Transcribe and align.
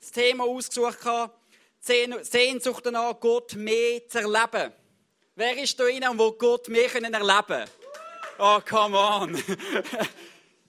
das 0.00 0.12
Thema 0.12 0.44
ausgesucht, 0.44 0.98
Sehnsucht 1.80 2.86
danach, 2.86 3.20
Gott 3.20 3.54
mehr 3.54 4.06
zu 4.08 4.18
erleben. 4.18 4.72
Wer 5.36 5.62
ist 5.62 5.78
da 5.78 5.84
drin, 5.84 6.04
wo 6.14 6.32
Gott 6.32 6.68
mehr 6.68 6.92
erleben 6.94 7.20
können? 7.20 7.70
Oh, 8.38 8.60
come 8.68 8.96
on. 8.96 9.42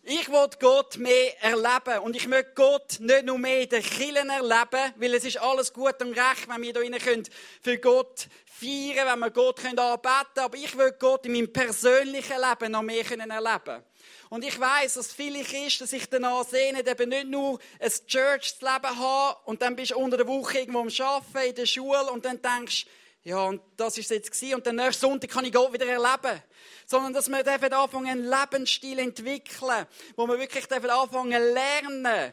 Ich 0.03 0.29
will 0.29 0.49
Gott 0.59 0.97
mehr 0.97 1.43
erleben. 1.43 1.99
Und 1.99 2.15
ich 2.15 2.27
möchte 2.27 2.53
Gott 2.55 2.99
nicht 2.99 3.23
nur 3.23 3.37
mehr 3.37 3.61
in 3.61 3.69
den 3.69 3.83
Killen 3.83 4.29
erleben, 4.29 4.93
weil 4.95 5.13
es 5.13 5.23
ist 5.23 5.37
alles 5.37 5.71
gut 5.71 6.01
und 6.01 6.17
recht, 6.17 6.47
wenn 6.47 6.61
wir 6.63 6.73
hier 6.73 6.99
können 6.99 7.23
für 7.61 7.77
Gott 7.77 8.27
feiern, 8.47 9.07
wenn 9.07 9.19
wir 9.19 9.29
Gott 9.29 9.61
können 9.61 9.77
anbeten 9.77 10.09
können. 10.33 10.45
Aber 10.45 10.57
ich 10.57 10.75
will 10.75 10.95
Gott 10.97 11.27
in 11.27 11.33
meinem 11.33 11.53
persönlichen 11.53 12.35
Leben 12.41 12.71
noch 12.71 12.81
mehr 12.81 13.03
können 13.03 13.29
erleben. 13.29 13.83
Und 14.31 14.45
ich 14.45 14.57
weiß, 14.57 14.93
dass 14.93 15.11
vielleicht 15.11 15.51
ist, 15.51 15.81
dass 15.81 15.91
ich 15.91 16.07
danach 16.07 16.45
sehne, 16.45 16.87
eben 16.87 17.09
nicht 17.09 17.27
nur 17.27 17.59
ein 17.81 17.91
Church-Leben 18.07 18.97
habe 18.97 19.37
und 19.43 19.61
dann 19.61 19.75
bist 19.75 19.91
du 19.91 19.97
unter 19.97 20.15
der 20.15 20.25
Woche 20.25 20.59
irgendwo 20.59 20.79
am 20.79 20.87
Arbeiten, 20.87 21.49
in 21.49 21.55
der 21.55 21.65
Schule 21.65 22.09
und 22.09 22.23
dann 22.23 22.41
denkst, 22.41 22.85
ja, 23.23 23.43
und 23.43 23.61
das 23.75 23.97
ist 23.97 24.09
jetzt 24.09 24.31
gewesen. 24.31 24.55
Und 24.55 24.65
dann 24.65 24.77
nächsten 24.77 25.01
Sonntag 25.01 25.31
kann 25.31 25.43
ich 25.43 25.51
Gott 25.51 25.73
wieder 25.73 25.85
erleben. 25.85 26.41
Sondern, 26.85 27.11
dass 27.11 27.29
wir 27.29 27.77
anfangen, 27.77 28.07
einen 28.07 28.29
Lebensstil 28.29 28.99
entwickeln, 28.99 29.85
wo 30.15 30.25
wir 30.27 30.39
wirklich 30.39 30.71
anfangen, 30.71 31.53
lernen, 31.53 32.31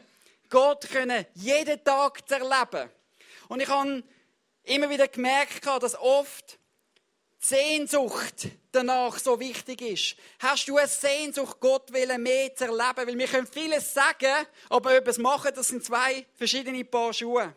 Gott 0.49 0.89
können 0.89 1.25
jeden 1.33 1.83
Tag 1.83 2.25
zu 2.29 2.35
erleben. 2.35 2.89
Und 3.49 3.61
ich 3.61 3.67
habe 3.67 4.03
immer 4.63 4.89
wieder 4.89 5.09
gemerkt, 5.09 5.65
dass 5.65 5.99
oft 5.99 6.57
Sehnsucht 7.39 8.47
danach 8.71 9.17
so 9.19 9.39
wichtig 9.39 9.81
ist. 9.81 10.15
Hast 10.39 10.67
du 10.67 10.77
eine 10.77 10.87
Sehnsucht, 10.87 11.59
Gott 11.59 11.89
mehr 11.91 12.55
zu 12.55 12.65
erleben? 12.65 13.07
Weil 13.07 13.17
wir 13.17 13.27
können 13.27 13.47
vieles 13.47 13.93
sagen, 13.93 14.45
aber 14.69 15.05
es 15.05 15.17
machen, 15.17 15.51
das 15.55 15.69
sind 15.69 15.83
zwei 15.83 16.25
verschiedene 16.35 16.83
Paar 16.85 17.13
Schuhe. 17.13 17.53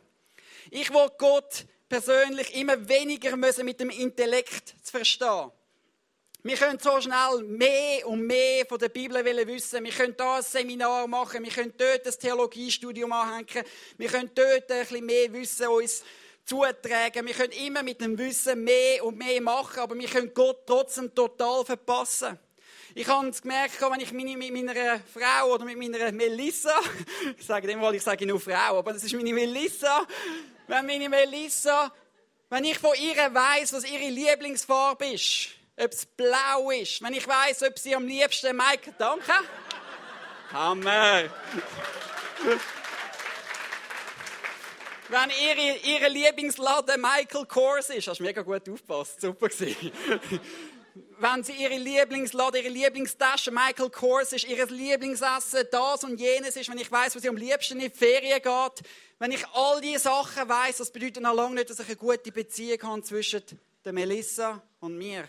Ich 0.70 0.90
will 0.90 1.08
Gott 1.18 1.66
persönlich 1.88 2.54
immer 2.54 2.88
weniger 2.88 3.36
müssen 3.36 3.64
mit 3.64 3.80
dem 3.80 3.90
Intellekt 3.90 4.74
zu 4.82 4.92
verstehen. 4.92 5.50
Wir 6.44 6.56
können 6.56 6.78
so 6.80 7.00
schnell 7.00 7.44
mehr 7.44 8.04
und 8.08 8.22
mehr 8.22 8.66
von 8.66 8.76
der 8.76 8.88
Bibel 8.88 9.24
wissen. 9.46 9.84
Wir 9.84 9.92
können 9.92 10.16
da 10.16 10.38
ein 10.38 10.42
Seminar 10.42 11.06
machen, 11.06 11.44
wir 11.44 11.52
können 11.52 11.72
dort 11.76 12.04
ein 12.04 12.18
Theologiestudium 12.18 13.12
anhängen, 13.12 13.64
wir 13.96 14.08
können 14.08 14.30
dort 14.34 14.72
ein 14.72 14.80
bisschen 14.80 15.06
mehr 15.06 15.32
Wissen 15.32 15.68
uns 15.68 16.02
zutragen. 16.44 17.26
Wir 17.26 17.34
können 17.34 17.52
immer 17.52 17.82
mit 17.82 18.00
dem 18.00 18.18
Wissen 18.18 18.64
mehr 18.64 19.04
und 19.04 19.18
mehr 19.18 19.40
machen, 19.40 19.80
aber 19.80 19.98
wir 19.98 20.08
können 20.08 20.32
Gott 20.34 20.66
trotzdem 20.66 21.14
total 21.14 21.64
verpassen. 21.64 22.38
Ich 22.94 23.08
habe 23.08 23.28
es 23.28 23.40
gemerkt, 23.40 23.80
wenn 23.80 24.00
ich 24.00 24.12
mit 24.12 24.52
meiner 24.52 25.00
Frau 25.00 25.54
oder 25.54 25.64
mit 25.64 25.78
meiner 25.78 26.12
Melissa, 26.12 26.78
ich 27.38 27.46
sage 27.46 27.66
dem 27.66 27.80
mal, 27.80 27.94
ich 27.94 28.02
sage 28.02 28.26
nur 28.26 28.38
Frau, 28.38 28.78
aber 28.78 28.92
das 28.92 29.04
ist 29.04 29.14
meine 29.14 29.32
Melissa, 29.32 30.06
wenn 30.66 30.84
meine 30.86 31.08
Melissa, 31.08 31.90
wenn 32.50 32.64
ich 32.64 32.78
von 32.78 32.92
ihr 33.00 33.16
weiß, 33.16 33.72
was 33.72 33.90
ihre 33.90 34.10
Lieblingsfarbe 34.10 35.06
ist, 35.06 35.48
ob 35.76 35.90
es 35.90 36.04
blau 36.04 36.70
ist, 36.70 37.02
wenn 37.02 37.14
ich 37.14 37.26
weiß, 37.26 37.62
ob 37.62 37.78
sie 37.78 37.94
am 37.94 38.06
liebsten 38.06 38.54
Mike, 38.54 38.94
danke. 38.98 39.32
Hammer. 40.52 41.30
Wenn 45.12 45.30
ihre, 45.30 45.76
ihre 45.84 46.08
Lieblingsladen 46.08 47.00
Michael 47.00 47.46
Kors 47.46 47.90
ist, 47.90 48.08
hast 48.08 48.20
du 48.20 48.24
mega 48.24 48.42
gut 48.42 48.68
aufgepasst, 48.68 49.20
super 49.20 49.48
gewesen 49.48 49.92
wenn 51.18 51.44
sie 51.44 51.52
ihre 51.52 51.76
Lieblingslade, 51.76 52.58
ihre 52.58 52.68
Lieblingstasche, 52.68 53.50
Michael 53.50 53.90
Kors 53.90 54.32
ist, 54.32 54.48
ihr 54.48 54.66
Lieblingsessen, 54.66 55.66
das 55.70 56.04
und 56.04 56.18
jenes 56.18 56.56
ist, 56.56 56.68
wenn 56.68 56.78
ich 56.78 56.90
weiß, 56.90 57.14
wo 57.14 57.20
sie 57.20 57.28
am 57.28 57.36
liebsten 57.36 57.80
in 57.80 57.90
die 57.90 57.96
Ferien 57.96 58.42
geht, 58.42 58.86
wenn 59.18 59.30
ich 59.30 59.46
all 59.54 59.80
diese 59.80 60.00
Sachen 60.00 60.48
weiß, 60.48 60.78
das 60.78 60.90
bedeutet 60.90 61.22
noch 61.22 61.34
lange 61.34 61.54
nicht, 61.54 61.70
dass 61.70 61.78
ich 61.78 61.86
eine 61.86 61.96
gute 61.96 62.32
Beziehung 62.32 62.82
habe 62.82 63.02
zwischen 63.02 63.42
der 63.84 63.92
Melissa 63.92 64.60
und 64.80 64.98
mir. 64.98 65.24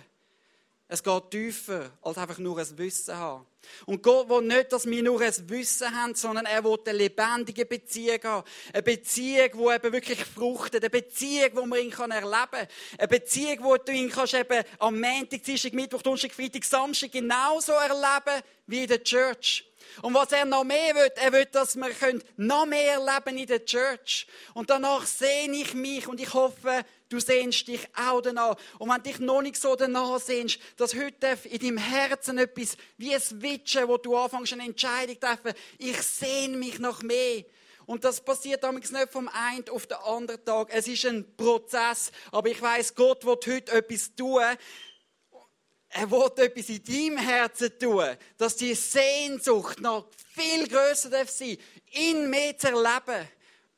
Es 0.88 1.02
geht 1.02 1.32
tiefer, 1.32 1.92
als 2.02 2.18
einfach 2.18 2.38
nur 2.38 2.60
ein 2.60 2.78
Wissen 2.78 3.16
haben. 3.16 3.46
Und 3.86 4.04
Gott 4.04 4.30
will 4.30 4.42
nicht, 4.42 4.72
dass 4.72 4.86
wir 4.86 5.02
nur 5.02 5.22
ein 5.22 5.50
Wissen 5.50 5.96
haben, 5.96 6.14
sondern 6.14 6.46
er 6.46 6.64
will 6.64 6.78
eine 6.86 6.98
lebendige 6.98 7.66
Beziehung 7.66 8.20
haben. 8.24 8.48
Eine 8.74 8.84
Beziehung, 8.84 9.50
die 9.54 9.76
eben 9.76 9.94
wirklich 9.94 10.24
fruchtet. 10.26 10.84
Eine 10.84 10.90
Beziehung, 10.90 11.52
die 11.52 11.68
man 11.68 11.80
ihn 11.80 11.92
erleben 11.92 12.28
kann. 12.30 12.68
Eine 12.98 13.08
Beziehung, 13.08 13.80
die 13.86 13.92
du 13.92 13.98
ihn 13.98 14.10
kannst 14.10 14.34
eben 14.34 14.64
am 14.80 15.00
Montag, 15.00 15.44
Dienstag, 15.44 15.74
Mittwoch, 15.74 16.02
Donnerstag, 16.02 16.34
Freitag, 16.34 16.66
Samstag 16.66 17.12
genauso 17.12 17.72
erleben 17.72 18.44
wie 18.68 18.84
in 18.84 18.88
der 18.88 19.04
Church. 19.04 19.66
Und 20.02 20.14
was 20.14 20.32
er 20.32 20.46
noch 20.46 20.64
mehr 20.64 20.96
will, 20.96 21.12
er 21.16 21.32
will, 21.32 21.46
dass 21.46 21.76
wir 21.76 21.90
noch 22.38 22.66
mehr 22.66 22.94
erleben 22.94 23.38
in 23.38 23.48
der 23.48 23.66
Church. 23.66 24.28
Und 24.54 24.70
danach 24.70 25.06
sehne 25.06 25.58
ich 25.58 25.74
mich 25.74 26.08
und 26.08 26.20
ich 26.20 26.34
hoffe, 26.34 26.84
du 27.14 27.20
sehnst 27.20 27.68
dich 27.68 27.88
auch 27.96 28.22
danach. 28.22 28.58
Und 28.80 28.90
wenn 28.90 29.04
dich 29.04 29.20
noch 29.20 29.42
nicht 29.42 29.58
so 29.58 29.76
danach 29.76 30.20
sehnst, 30.20 30.60
dass 30.78 30.96
heute 30.96 31.38
in 31.44 31.60
deinem 31.60 31.78
Herzen 31.78 32.38
etwas 32.40 32.76
wie 32.98 33.14
ein 33.14 33.22
Witschen, 33.42 33.88
wo 33.88 33.98
du 33.98 34.18
anfängst, 34.18 34.54
eine 34.54 34.64
Entscheidung 34.64 35.16
zu 35.16 35.22
treffen, 35.22 35.54
ich 35.78 36.02
sehne 36.02 36.58
mich 36.58 36.80
noch 36.80 37.04
mehr. 37.04 37.44
Und 37.86 38.04
das 38.04 38.24
passiert 38.24 38.64
damals 38.64 38.92
nicht 38.92 39.12
vom 39.12 39.28
einen 39.28 39.68
auf 39.70 39.86
den 39.86 39.98
anderen 39.98 40.44
Tag. 40.44 40.70
Es 40.72 40.88
ist 40.88 41.06
ein 41.06 41.36
Prozess. 41.36 42.12
Aber 42.32 42.50
ich 42.50 42.62
weiß, 42.62 42.96
Gott 42.96 43.26
wird 43.26 43.46
heute 43.46 43.72
etwas 43.74 44.16
tun, 44.16 44.42
er 45.96 46.10
will 46.10 46.32
etwas 46.38 46.70
in 46.70 46.84
deinem 46.84 47.18
Herzen 47.18 47.78
tun, 47.78 48.18
dass 48.40 48.56
die 48.56 48.74
Sehnsucht 48.74 49.80
noch 49.80 50.08
viel 50.34 50.68
größer 50.68 51.12
darf 51.12 51.30
sein, 51.30 51.58
ihn 51.92 52.32
mehr 52.32 52.58
zu 52.58 52.70
erleben. 52.70 53.30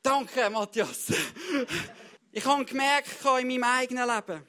Danke, 0.01 0.49
Matthias. 0.49 1.07
Ich 2.37 2.43
habe 2.43 2.65
gemerkt 2.65 3.07
in 3.39 3.47
meinem 3.47 3.63
eigenen 3.63 4.09
Leben, 4.09 4.43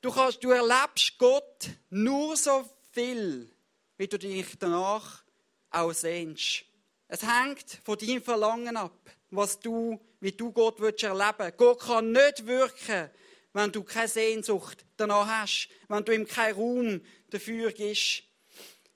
du, 0.00 0.10
kannst, 0.10 0.42
du 0.42 0.50
erlebst 0.50 1.18
Gott 1.18 1.68
nur 1.90 2.38
so 2.38 2.66
viel, 2.90 3.54
wie 3.98 4.08
du 4.08 4.18
dich 4.18 4.46
danach 4.58 5.24
auch 5.68 5.92
sehnst. 5.92 6.64
Es 7.06 7.20
hängt 7.22 7.80
von 7.84 7.98
deinem 7.98 8.22
Verlangen 8.22 8.78
ab, 8.78 9.10
was 9.28 9.60
du, 9.60 10.00
wie 10.20 10.32
du 10.32 10.52
Gott 10.52 10.80
erleben 10.80 11.34
willst. 11.36 11.58
Gott 11.58 11.80
kann 11.80 12.12
nicht 12.12 12.46
wirken, 12.46 13.10
wenn 13.52 13.70
du 13.70 13.82
keine 13.82 14.08
Sehnsucht 14.08 14.86
danach 14.96 15.26
hast, 15.26 15.68
wenn 15.88 16.02
du 16.02 16.14
ihm 16.14 16.26
keinen 16.26 16.54
Raum 16.54 17.00
dafür 17.28 17.72
gibst. 17.72 18.22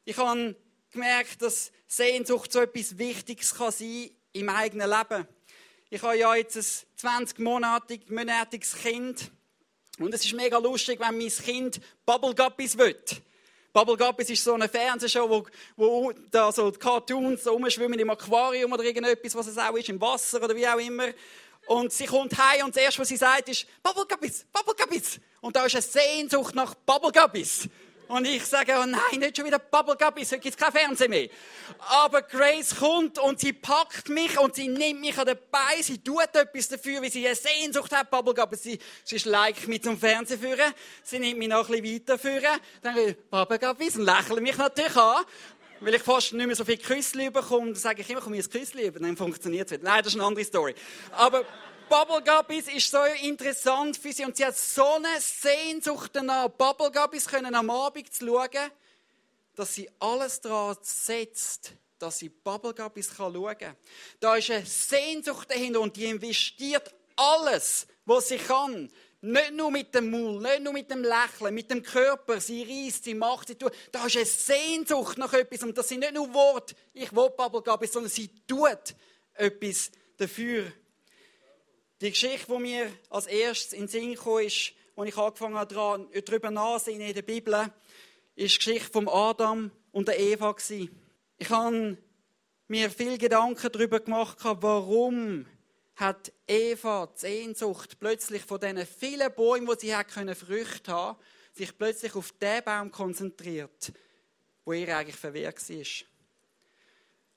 Ich 0.06 0.16
habe 0.16 0.56
gemerkt, 0.90 1.42
dass 1.42 1.70
Sehnsucht 1.86 2.50
so 2.50 2.62
etwas 2.62 2.96
Wichtiges 2.96 3.54
kann 3.54 3.72
sein 3.72 4.08
im 4.32 4.48
eigenen 4.48 4.88
Leben. 4.88 5.28
Ich 5.90 6.02
habe 6.02 6.18
ja 6.18 6.34
jetzt 6.34 6.54
ein 7.02 7.24
20-monatiges 7.26 8.76
Kind 8.76 9.30
und 9.98 10.12
es 10.12 10.22
ist 10.22 10.34
mega 10.34 10.58
lustig, 10.58 11.00
wenn 11.00 11.16
mein 11.16 11.28
Kind 11.28 11.80
Bubble 12.04 12.34
Guppies 12.34 12.76
will. 12.76 12.94
Bubble 13.72 13.96
Guppies 13.96 14.28
ist 14.28 14.44
so 14.44 14.52
eine 14.52 14.68
Fernsehshow, 14.68 15.30
wo, 15.30 15.46
wo 15.76 16.12
da 16.30 16.52
so 16.52 16.70
die 16.70 16.78
Cartoons 16.78 17.44
so 17.44 17.52
rumschwimmen 17.52 17.98
im 17.98 18.10
Aquarium 18.10 18.70
oder 18.70 18.84
irgendetwas, 18.84 19.34
was 19.34 19.46
es 19.46 19.56
auch 19.56 19.74
ist, 19.76 19.88
im 19.88 19.98
Wasser 19.98 20.42
oder 20.42 20.54
wie 20.54 20.68
auch 20.68 20.78
immer. 20.78 21.08
Und 21.66 21.90
sie 21.90 22.04
kommt 22.04 22.36
heim 22.36 22.66
und 22.66 22.76
das 22.76 22.82
erste, 22.82 23.00
was 23.00 23.08
sie 23.08 23.16
sagt, 23.16 23.48
ist 23.48 23.66
Bubbleguppies, 23.82 24.44
Bubbleguppies. 24.52 25.20
Und 25.40 25.56
da 25.56 25.64
ist 25.64 25.74
eine 25.74 25.82
Sehnsucht 25.82 26.54
nach 26.54 26.74
Bubbleguppies. 26.74 27.66
Und 28.08 28.26
ich 28.26 28.44
sage, 28.46 28.72
oh 28.80 28.86
nein, 28.86 29.18
nicht 29.18 29.36
schon 29.36 29.44
wieder 29.44 29.58
Bubbleguppies, 29.58 30.32
heute 30.32 30.40
gibt 30.40 30.58
es 30.58 30.64
kein 30.64 30.72
Fernsehen 30.72 31.10
mehr. 31.10 31.28
Aber 31.88 32.22
Grace 32.22 32.76
kommt 32.76 33.18
und 33.18 33.38
sie 33.38 33.52
packt 33.52 34.08
mich 34.08 34.38
und 34.38 34.54
sie 34.54 34.68
nimmt 34.68 35.00
mich 35.00 35.18
an 35.18 35.26
den 35.26 35.36
Beinen, 35.50 35.82
sie 35.82 35.98
tut 35.98 36.34
etwas 36.34 36.68
dafür, 36.68 37.02
wie 37.02 37.10
sie 37.10 37.26
eine 37.26 37.36
Sehnsucht 37.36 37.94
hat, 37.94 38.10
Bubbleguppies. 38.10 38.62
Sie, 38.62 38.78
sie 39.04 39.20
schleicht 39.20 39.68
mich 39.68 39.82
zum 39.82 39.98
Fernsehen 39.98 40.40
führen, 40.40 40.72
sie 41.02 41.18
nimmt 41.18 41.38
mich 41.38 41.48
noch 41.48 41.68
ein 41.68 41.82
bisschen 41.82 42.00
weiter 42.00 42.18
führen, 42.18 42.60
dann 42.80 43.14
Bubbleguppies 43.30 43.96
und 43.96 44.06
lächle 44.06 44.40
mich 44.40 44.56
natürlich 44.56 44.96
an. 44.96 45.24
Weil 45.80 45.94
ich 45.94 46.02
fast 46.02 46.32
nicht 46.32 46.46
mehr 46.46 46.56
so 46.56 46.64
viel 46.64 46.78
Küssli 46.78 47.30
bekomme, 47.30 47.66
dann 47.66 47.74
sage 47.76 48.00
ich 48.00 48.10
immer, 48.10 48.20
komm 48.20 48.32
mir 48.32 48.42
ein 48.42 48.50
Küssli 48.50 48.90
dann 48.90 49.16
funktioniert 49.16 49.66
es 49.66 49.72
wieder. 49.78 49.84
Nein, 49.84 50.02
das 50.02 50.12
ist 50.12 50.18
eine 50.18 50.26
andere 50.26 50.44
Story. 50.44 50.74
Aber 51.12 51.44
Bubble 51.88 52.22
Guppies 52.22 52.68
ist 52.68 52.90
so 52.90 53.02
interessant 53.22 53.96
für 53.96 54.12
sie 54.12 54.24
und 54.24 54.36
sie 54.36 54.44
hat 54.44 54.56
so 54.56 54.84
eine 54.84 55.20
Sehnsucht 55.20 56.10
danach, 56.12 56.48
Bubble 56.48 56.92
Guppies 56.92 57.26
können 57.26 57.54
am 57.54 57.70
Abend 57.70 58.12
zu 58.12 58.26
schauen, 58.26 58.70
dass 59.54 59.74
sie 59.74 59.88
alles 59.98 60.40
daran 60.40 60.76
setzt, 60.82 61.72
dass 61.98 62.18
sie 62.18 62.28
Bubble 62.28 62.74
Guppies 62.74 63.10
schauen 63.16 63.56
kann. 63.56 63.74
Da 64.20 64.36
ist 64.36 64.50
eine 64.50 64.66
Sehnsucht 64.66 65.50
dahinter 65.50 65.80
und 65.80 65.96
die 65.96 66.04
investiert 66.04 66.94
alles, 67.16 67.86
was 68.04 68.28
sie 68.28 68.36
kann, 68.36 68.90
nicht 69.22 69.52
nur 69.52 69.70
mit 69.70 69.94
dem 69.94 70.10
Maul, 70.10 70.40
nicht 70.42 70.62
nur 70.62 70.74
mit 70.74 70.90
dem 70.90 71.02
Lächeln, 71.02 71.54
mit 71.54 71.70
dem 71.70 71.82
Körper. 71.82 72.38
Sie 72.40 72.62
reißt, 72.62 73.02
sie 73.02 73.14
macht, 73.14 73.48
sie 73.48 73.56
tut. 73.56 73.72
Da 73.90 74.06
ist 74.06 74.16
eine 74.16 74.26
Sehnsucht 74.26 75.18
nach 75.18 75.32
etwas. 75.32 75.64
Und 75.64 75.76
das 75.76 75.88
sind 75.88 76.00
nicht 76.00 76.14
nur 76.14 76.32
Worte, 76.32 76.74
ich 76.92 77.10
will 77.12 77.30
Bubbleguppies, 77.30 77.92
sondern 77.92 78.12
sie 78.12 78.30
tut 78.46 78.94
etwas 79.34 79.90
dafür. 80.18 80.70
Die 82.00 82.10
Geschichte, 82.10 82.46
die 82.52 82.58
mir 82.60 82.92
als 83.10 83.26
erstes 83.26 83.72
in 83.72 83.80
den 83.80 83.88
Sinn 83.88 84.14
kam, 84.14 84.38
ist, 84.38 84.72
als 84.94 85.08
ich 85.08 85.16
angefangen 85.16 85.56
habe, 85.56 86.08
darüber 86.24 86.50
nachzusehen 86.52 87.00
in 87.00 87.12
der 87.12 87.22
Bibel, 87.22 87.72
ist 88.36 88.54
die 88.54 88.58
Geschichte 88.58 88.92
von 88.92 89.08
Adam 89.08 89.72
und 89.90 90.06
der 90.06 90.20
Eva. 90.20 90.54
Ich 91.38 91.50
habe 91.50 91.98
mir 92.68 92.90
viel 92.90 93.18
Gedanken 93.18 93.72
darüber 93.72 93.98
gemacht, 93.98 94.38
warum 94.42 95.44
hat 95.96 96.32
Eva 96.46 97.08
die 97.12 97.18
Sehnsucht 97.18 97.98
plötzlich 97.98 98.42
von 98.42 98.60
diesen 98.60 98.86
vielen 98.86 99.34
Bäumen, 99.34 99.66
wo 99.66 99.74
sie 99.74 99.96
hat 99.96 100.06
können 100.06 100.36
Früchte 100.36 100.92
haben, 100.92 101.18
sich 101.52 101.76
plötzlich 101.76 102.14
auf 102.14 102.30
den 102.40 102.62
Baum 102.62 102.92
konzentriert, 102.92 103.92
wo 104.64 104.72
ihr 104.72 104.96
eigentlich 104.96 105.16
verwehrt 105.16 105.68
war. 105.68 106.17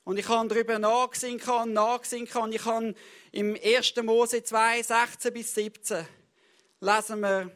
Und 0.03 0.18
ich 0.18 0.27
habe 0.27 0.48
darüber 0.48 0.80
nachgesehen 0.80 1.42
und 1.42 1.74
nachgesehen 1.74 2.27
und 2.27 2.56
ich 2.56 2.65
habe 2.65 2.95
im 3.31 3.56
1. 3.56 3.95
Mose 4.03 4.44
2, 4.44 4.81
16 4.81 5.33
bis 5.33 5.53
17 5.53 6.07
lesen 6.80 7.19
wir, 7.19 7.51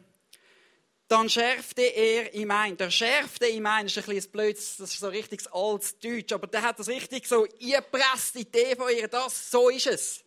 dann 1.08 1.28
schärfte 1.28 1.82
er 1.82 2.34
ihm 2.34 2.50
ein. 2.50 2.76
Der 2.76 2.90
schärfte 2.90 3.46
ihm 3.46 3.66
ein, 3.66 3.86
ist 3.86 3.98
ein 3.98 4.04
bisschen 4.04 4.30
blöds, 4.30 4.76
das 4.78 4.92
ist 4.92 5.00
so 5.00 5.08
richtig 5.08 5.42
altes 5.52 5.98
Deutsch, 5.98 6.32
aber 6.32 6.46
der 6.46 6.62
hat 6.62 6.78
das 6.78 6.88
richtig 6.88 7.26
so 7.26 7.44
eingepresst, 7.44 8.34
die 8.34 8.40
Idee 8.40 8.74
von 8.76 8.90
ihr, 8.90 9.08
das, 9.08 9.50
so 9.50 9.68
ist 9.68 9.86
es. 9.86 10.24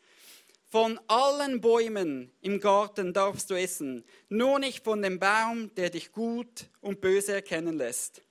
Von 0.69 0.99
allen 1.07 1.61
Bäumen 1.61 2.31
im 2.41 2.59
Garten 2.59 3.11
darfst 3.11 3.49
du 3.49 3.55
essen, 3.55 4.05
nur 4.29 4.59
nicht 4.59 4.83
von 4.83 5.01
dem 5.01 5.19
Baum, 5.19 5.73
der 5.75 5.89
dich 5.89 6.11
gut 6.11 6.67
und 6.79 7.01
böse 7.01 7.33
erkennen 7.33 7.77
lässt. 7.77 8.21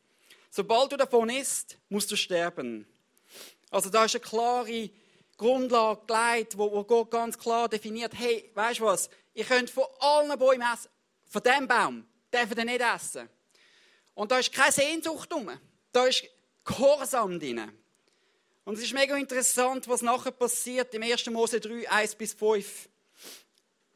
Sobald 0.49 0.93
du 0.93 0.97
davon 0.97 1.31
isst, 1.31 1.79
musst 1.89 2.11
du 2.11 2.17
sterben. 2.17 2.87
Also 3.71 3.91
da 3.91 4.05
ist 4.05 4.15
eine 4.15 4.25
klare 4.25 4.91
Grundlage 5.37 6.01
gelegt, 6.07 6.59
wo, 6.59 6.71
wo 6.73 6.85
Gott 6.85 7.11
ganz 7.11 7.39
klar 7.39 7.69
definiert, 7.69 8.13
hey, 8.15 8.51
weißt 8.55 8.81
du 8.81 8.85
was, 8.85 9.09
ihr 9.35 9.45
könnt 9.45 9.71
von 9.71 9.85
allen 10.01 10.39
Bäumen 10.39 10.67
essen, 10.73 10.91
von 11.27 11.43
dem 11.43 11.69
Baum 11.69 12.07
dürft 12.33 12.59
ihr 12.59 12.65
nicht 12.65 12.81
essen. 12.81 13.29
Und 14.15 14.33
da 14.33 14.39
ist 14.39 14.53
keine 14.53 14.73
Sehnsucht 14.73 15.33
drin, 15.33 15.59
da 15.93 16.07
ist 16.07 16.25
Gehorsam 16.65 17.39
drin. 17.39 17.71
Und 18.65 18.77
es 18.77 18.85
ist 18.85 18.93
mega 18.93 19.17
interessant, 19.17 19.89
was 19.89 20.03
nachher 20.03 20.33
passiert 20.33 20.93
im 20.93 21.03
1. 21.03 21.27
Mose 21.31 21.61
3, 21.61 21.91
1 21.91 22.17
bis 22.17 22.35
5. 22.35 22.89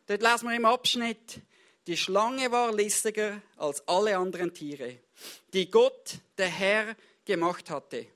Dort 0.06 0.22
lesen 0.22 0.48
wir 0.48 0.56
im 0.56 0.64
Abschnitt, 0.64 1.40
die 1.86 1.96
Schlange 1.96 2.50
war 2.50 2.72
listiger 2.72 3.42
als 3.56 3.86
alle 3.86 4.16
anderen 4.16 4.54
Tiere, 4.54 5.00
die 5.52 5.70
Gott, 5.70 6.14
der 6.38 6.48
Herr, 6.48 6.96
gemacht 7.24 7.68
hatte. 7.68 8.06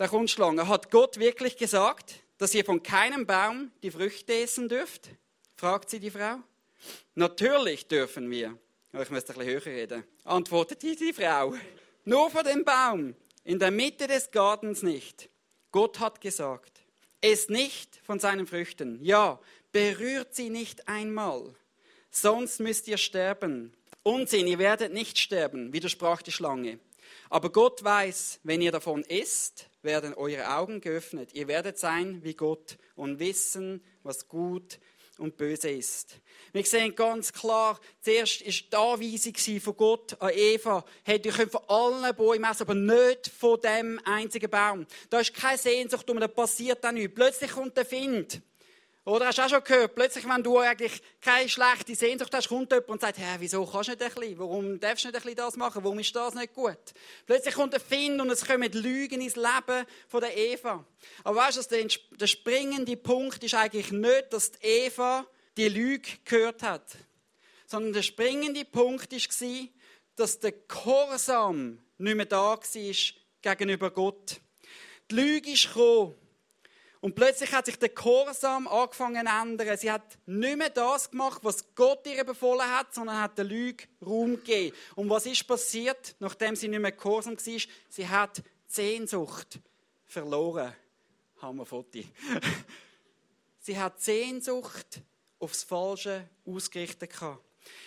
Da 0.00 0.08
kommt 0.08 0.30
Schlange. 0.30 0.66
Hat 0.66 0.90
Gott 0.90 1.18
wirklich 1.18 1.58
gesagt, 1.58 2.20
dass 2.38 2.54
ihr 2.54 2.64
von 2.64 2.82
keinem 2.82 3.26
Baum 3.26 3.70
die 3.82 3.90
Früchte 3.90 4.32
essen 4.32 4.66
dürft? 4.66 5.10
fragt 5.56 5.90
sie 5.90 6.00
die 6.00 6.10
Frau. 6.10 6.36
Natürlich 7.16 7.86
dürfen 7.86 8.30
wir. 8.30 8.56
Ich 8.94 9.10
müsste 9.10 9.34
ein 9.34 9.38
bisschen 9.40 9.52
höher 9.52 9.66
reden. 9.66 10.04
Antwortet 10.24 10.82
die 10.82 11.12
Frau. 11.12 11.52
Nur 12.06 12.30
von 12.30 12.44
dem 12.44 12.64
Baum, 12.64 13.14
in 13.44 13.58
der 13.58 13.70
Mitte 13.70 14.06
des 14.06 14.30
Gartens 14.30 14.82
nicht. 14.82 15.28
Gott 15.70 16.00
hat 16.00 16.22
gesagt, 16.22 16.80
esst 17.20 17.50
nicht 17.50 18.00
von 18.02 18.18
seinen 18.18 18.46
Früchten. 18.46 19.04
Ja, 19.04 19.38
berührt 19.70 20.34
sie 20.34 20.48
nicht 20.48 20.88
einmal, 20.88 21.54
sonst 22.10 22.58
müsst 22.60 22.88
ihr 22.88 22.96
sterben. 22.96 23.74
Unsinn, 24.02 24.46
ihr 24.46 24.58
werdet 24.58 24.94
nicht 24.94 25.18
sterben, 25.18 25.74
widersprach 25.74 26.22
die 26.22 26.32
Schlange. 26.32 26.78
Aber 27.30 27.50
Gott 27.52 27.84
weiß, 27.84 28.40
wenn 28.42 28.60
ihr 28.60 28.72
davon 28.72 29.02
isst, 29.04 29.70
werden 29.82 30.14
eure 30.14 30.52
Augen 30.56 30.80
geöffnet. 30.80 31.30
Ihr 31.32 31.46
werdet 31.46 31.78
sein 31.78 32.22
wie 32.24 32.34
Gott 32.34 32.76
und 32.96 33.20
wissen, 33.20 33.84
was 34.02 34.26
gut 34.26 34.80
und 35.16 35.36
böse 35.36 35.70
ist. 35.70 36.16
Wir 36.52 36.64
sehen 36.64 36.94
ganz 36.96 37.32
klar, 37.32 37.78
zuerst 38.00 38.44
war 38.72 38.98
die 38.98 39.14
Anweisung 39.14 39.60
von 39.60 39.76
Gott 39.76 40.20
an 40.20 40.32
Eva, 40.34 40.84
hey, 41.04 41.20
ihr 41.24 41.30
könnt 41.32 41.52
von 41.52 41.62
allen 41.68 42.16
Bäumen 42.16 42.50
essen, 42.50 42.62
aber 42.62 42.74
nicht 42.74 43.28
von 43.28 43.60
dem 43.60 44.00
einzigen 44.04 44.50
Baum. 44.50 44.86
Da 45.08 45.20
ist 45.20 45.32
keine 45.32 45.58
Sehnsucht, 45.58 46.08
da 46.08 46.26
passiert 46.26 46.84
auch 46.84 46.90
nichts. 46.90 47.14
Plötzlich 47.14 47.52
kommt 47.52 47.76
der 47.76 47.86
Find. 47.86 48.42
Oder 49.04 49.26
hast 49.26 49.38
du 49.38 49.42
auch 49.42 49.48
schon 49.48 49.64
gehört, 49.64 49.94
plötzlich, 49.94 50.28
wenn 50.28 50.42
du 50.42 50.58
eigentlich 50.58 51.02
keine 51.22 51.48
schlechte 51.48 51.94
Sehnsucht 51.94 52.34
hast, 52.34 52.48
kommt 52.48 52.70
jemand 52.70 52.90
und 52.90 53.00
sagt, 53.00 53.18
Hä, 53.18 53.36
wieso 53.38 53.64
kannst 53.64 53.88
du 53.88 53.92
nicht 53.92 54.02
ein 54.02 54.14
bisschen? 54.14 54.38
Warum 54.38 54.78
darfst 54.78 55.04
du 55.04 55.08
nicht 55.08 55.16
ein 55.16 55.22
bisschen 55.22 55.36
das 55.36 55.56
machen? 55.56 55.82
Warum 55.82 55.98
ist 55.98 56.14
das 56.14 56.34
nicht 56.34 56.52
gut? 56.52 56.76
Plötzlich 57.24 57.54
kommt 57.54 57.72
der 57.72 57.80
Find 57.80 58.20
und 58.20 58.28
es 58.28 58.44
kommen 58.44 58.70
Lügen 58.72 59.22
ins 59.22 59.36
Leben 59.36 59.86
von 60.06 60.20
der 60.20 60.36
Eva. 60.36 60.84
Aber 61.24 61.36
weißt 61.36 61.72
du, 61.72 61.88
der 62.16 62.26
springende 62.26 62.96
Punkt 62.96 63.42
ist 63.42 63.54
eigentlich 63.54 63.90
nicht, 63.90 64.32
dass 64.32 64.52
die 64.52 64.66
Eva 64.66 65.26
die 65.56 65.68
Lüge 65.68 66.10
gehört 66.24 66.62
hat, 66.62 66.96
sondern 67.66 67.94
der 67.94 68.02
springende 68.02 68.66
Punkt 68.66 69.12
war, 69.12 69.68
dass 70.16 70.38
der 70.40 70.52
Gehorsam 70.52 71.82
nicht 71.96 72.16
mehr 72.16 72.26
da 72.26 72.58
war 72.58 72.60
gegenüber 73.42 73.90
Gott. 73.90 74.40
Die 75.10 75.14
Lüge 75.14 75.52
ist 75.52 75.68
gekommen. 75.68 76.19
Und 77.00 77.14
plötzlich 77.14 77.50
hat 77.52 77.64
sich 77.64 77.78
der 77.78 77.88
Gehorsam 77.88 78.68
angefangen 78.68 79.26
zu 79.26 79.32
ändern. 79.32 79.76
Sie 79.78 79.90
hat 79.90 80.18
nicht 80.26 80.58
mehr 80.58 80.68
das 80.68 81.10
gemacht, 81.10 81.40
was 81.42 81.74
Gott 81.74 82.06
ihr 82.06 82.24
befohlen 82.24 82.68
hat, 82.70 82.94
sondern 82.94 83.20
hat 83.20 83.38
der 83.38 83.46
Lüge 83.46 83.84
Raum 84.04 84.36
gegeben. 84.36 84.76
Und 84.96 85.08
was 85.08 85.24
ist 85.24 85.46
passiert, 85.46 86.14
nachdem 86.18 86.54
sie 86.54 86.68
nicht 86.68 86.80
mehr 86.80 86.92
gehorsam 86.92 87.36
war? 87.36 87.60
Sie 87.88 88.08
hat 88.08 88.42
Sehnsucht 88.66 89.58
verloren. 90.04 90.74
Hammer 91.40 91.64
Foto. 91.64 92.00
sie 93.60 93.78
hat 93.78 94.00
Sehnsucht 94.02 95.00
aufs 95.38 95.64
Falsche 95.64 96.28
ausgerichtet 96.44 97.12
gehabt. 97.12 97.42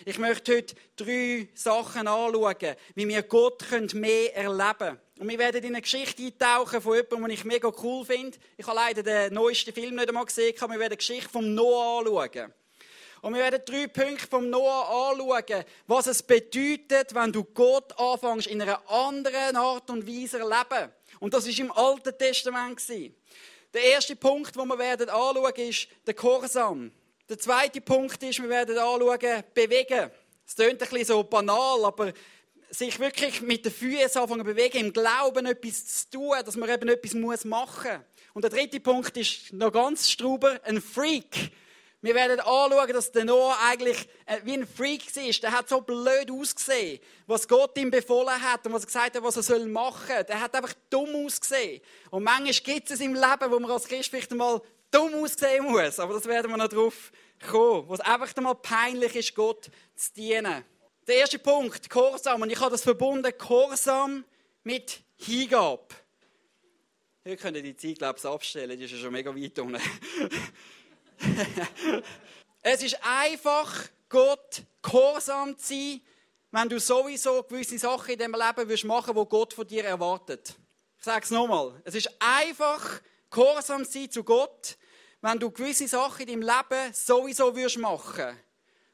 Ich 0.06 0.18
möchte 0.18 0.58
heute 0.58 0.76
drei 0.96 1.48
Sachen 1.54 2.08
anschauen, 2.08 2.76
wie 2.96 3.08
wir 3.08 3.24
Gott 3.24 3.64
mehr 3.94 4.36
erleben 4.36 4.78
können. 4.78 5.00
Und 5.20 5.30
wir 5.30 5.40
werden 5.40 5.64
in 5.64 5.70
eine 5.70 5.82
Geschichte 5.82 6.24
eintauchen 6.24 6.82
von 6.82 6.96
jemandem, 6.96 7.22
den 7.22 7.32
ich 7.32 7.46
mega 7.46 7.72
cool 7.82 8.06
finde. 8.06 8.38
Ich 8.58 8.68
habe 8.68 8.76
leider 8.76 9.04
den 9.04 9.34
neuesten 9.34 9.74
Film 9.74 9.96
nicht 9.96 10.08
einmal 10.08 10.26
gesehen, 10.26 10.56
aber 10.60 10.74
wir 10.74 10.80
werden 10.80 10.92
die 10.92 10.98
Geschichte 10.98 11.30
von 11.30 11.54
Noah 11.54 12.00
anschauen. 12.00 12.54
Und 13.22 13.34
wir 13.36 13.42
werden 13.42 13.62
drei 13.66 13.88
Punkte 13.88 14.28
vom 14.28 14.50
Noah 14.50 15.12
anschauen, 15.12 15.64
was 15.88 16.08
es 16.08 16.22
bedeutet, 16.22 17.16
wenn 17.16 17.32
du 17.32 17.46
Gott 17.46 17.98
anfängst, 17.98 18.48
in 18.48 18.62
einer 18.62 18.82
anderen 18.90 19.56
Art 19.56 19.90
und 19.90 20.06
Weise 20.06 20.40
erleben. 20.40 20.92
Und 21.22 21.34
das 21.34 21.48
war 21.48 21.58
im 21.58 21.72
Alten 21.72 22.18
Testament. 22.18 22.82
Der 23.74 23.82
erste 23.82 24.18
Punkt, 24.18 24.54
den 24.56 24.68
wir 24.68 24.78
werden 24.78 25.10
anschauen, 25.10 25.56
ist 25.56 25.88
der 26.06 26.16
Gehorsam. 26.16 26.92
Der 27.30 27.40
zweite 27.40 27.80
Punkt 27.80 28.22
ist, 28.22 28.42
wir 28.42 28.50
werden 28.50 28.78
anschauen, 28.78 29.44
bewegen. 29.54 30.12
Es 30.46 30.56
klingt 30.56 30.72
ein 30.74 30.90
bisschen 30.90 31.06
so 31.06 31.24
banal, 31.24 31.86
aber 31.86 32.12
sich 32.70 33.00
wirklich 33.00 33.42
mit 33.42 33.64
den 33.64 33.72
Füßen 33.72 34.22
anfangen 34.22 34.42
zu 34.42 34.46
bewegen, 34.46 34.88
im 34.88 34.94
Glauben 34.94 35.46
etwas 35.46 36.02
zu 36.02 36.10
tun, 36.12 36.36
dass 36.44 36.58
man 36.58 36.70
eben 36.70 36.90
etwas 36.90 37.14
machen 37.46 37.92
muss. 37.94 38.02
Und 38.34 38.42
der 38.44 38.52
dritte 38.52 38.80
Punkt 38.82 39.16
ist 39.16 39.54
noch 39.54 39.72
ganz 39.72 40.10
struber, 40.10 40.60
ein 40.64 40.82
Freak. 40.82 41.52
Wir 42.02 42.14
werden 42.14 42.42
anschauen, 42.42 42.92
dass 42.92 43.14
der 43.14 43.24
Noah 43.24 43.58
eigentlich 43.70 44.10
äh, 44.26 44.40
wie 44.44 44.56
ein 44.56 44.68
Freak 44.68 45.16
war. 45.16 45.32
Der 45.42 45.52
hat 45.54 45.70
so 45.70 45.80
blöd 45.80 46.30
ausgesehen, 46.30 47.00
was 47.28 47.48
Gott 47.48 47.78
ihm 47.78 47.90
befohlen 47.90 48.42
hat 48.42 48.66
und 48.66 48.74
was 48.74 48.84
er 48.84 48.88
gesagt 48.88 49.16
hat, 49.16 49.24
was 49.24 49.50
er 49.50 49.60
machen 49.68 50.08
soll. 50.10 50.24
Der 50.26 50.42
hat 50.42 50.54
einfach 50.54 50.74
dumm 50.90 51.26
ausgesehen. 51.26 51.80
Und 52.12 52.24
manchmal 52.24 52.52
gibt 52.52 52.92
es 52.92 53.00
im 53.00 53.14
Leben, 53.14 53.50
wo 53.50 53.60
man 53.60 53.72
als 53.72 53.88
Christ 53.88 54.10
vielleicht 54.10 54.32
einmal 54.32 54.62
dumm 54.94 55.14
aussehen 55.16 55.66
muss. 55.66 56.00
Aber 56.00 56.14
das 56.14 56.26
werden 56.26 56.52
wir 56.52 56.58
noch 56.58 56.68
drauf 56.68 57.12
kommen. 57.50 57.88
Wo 57.88 57.94
es 57.94 58.00
einfach 58.00 58.36
einmal 58.36 58.56
peinlich 58.56 59.16
ist, 59.16 59.36
Gott 59.36 59.70
zu 59.96 60.14
dienen. 60.14 60.64
Der 61.08 61.16
erste 61.18 61.40
Punkt, 61.40 61.90
Gehorsam. 61.90 62.42
Und 62.42 62.50
ich 62.50 62.60
habe 62.60 62.72
das 62.72 62.84
verbunden, 62.84 63.32
Gehorsam 63.38 64.24
mit 64.64 65.02
Hingabe. 65.16 65.88
Hier 67.26 67.38
könnt 67.38 67.56
ihr 67.58 67.64
die 67.64 67.76
Zeit, 67.76 67.98
glaube 68.00 68.20
ich, 68.20 68.26
abstellen. 68.26 68.78
Die 68.78 68.86
ist 68.86 68.92
ja 68.92 68.98
schon 68.98 69.14
mega 69.14 69.34
weit 69.34 69.58
unten. 69.60 69.82
es 72.62 72.84
ist 72.84 72.98
einfach, 73.02 73.88
Gott 74.10 74.64
gehorsam 74.82 75.58
zu 75.58 75.74
sein, 75.74 76.02
wenn 76.52 76.70
du 76.70 76.80
sowieso 76.80 77.42
gewisse 77.44 77.80
Sachen 77.80 78.12
in 78.12 78.18
diesem 78.18 78.34
Leben 78.34 78.88
machen 78.88 79.16
willst, 79.16 79.24
die 79.24 79.30
Gott 79.30 79.54
von 79.54 79.66
dir 79.66 79.86
erwartet. 79.86 80.54
Ich 81.00 81.04
sage 81.04 81.24
es 81.24 81.32
nochmal. 81.32 81.82
Es 81.84 81.96
ist 81.96 82.10
einfach, 82.20 83.02
gehorsam 83.32 83.86
sein 83.86 84.12
zu 84.12 84.24
Gott, 84.24 84.78
wenn 85.24 85.40
du 85.40 85.50
gewisse 85.50 85.88
Sachen 85.88 86.28
in 86.28 86.42
deinem 86.42 86.42
Leben 86.42 86.94
sowieso 86.94 87.56
würdest 87.56 87.78
machen. 87.78 88.38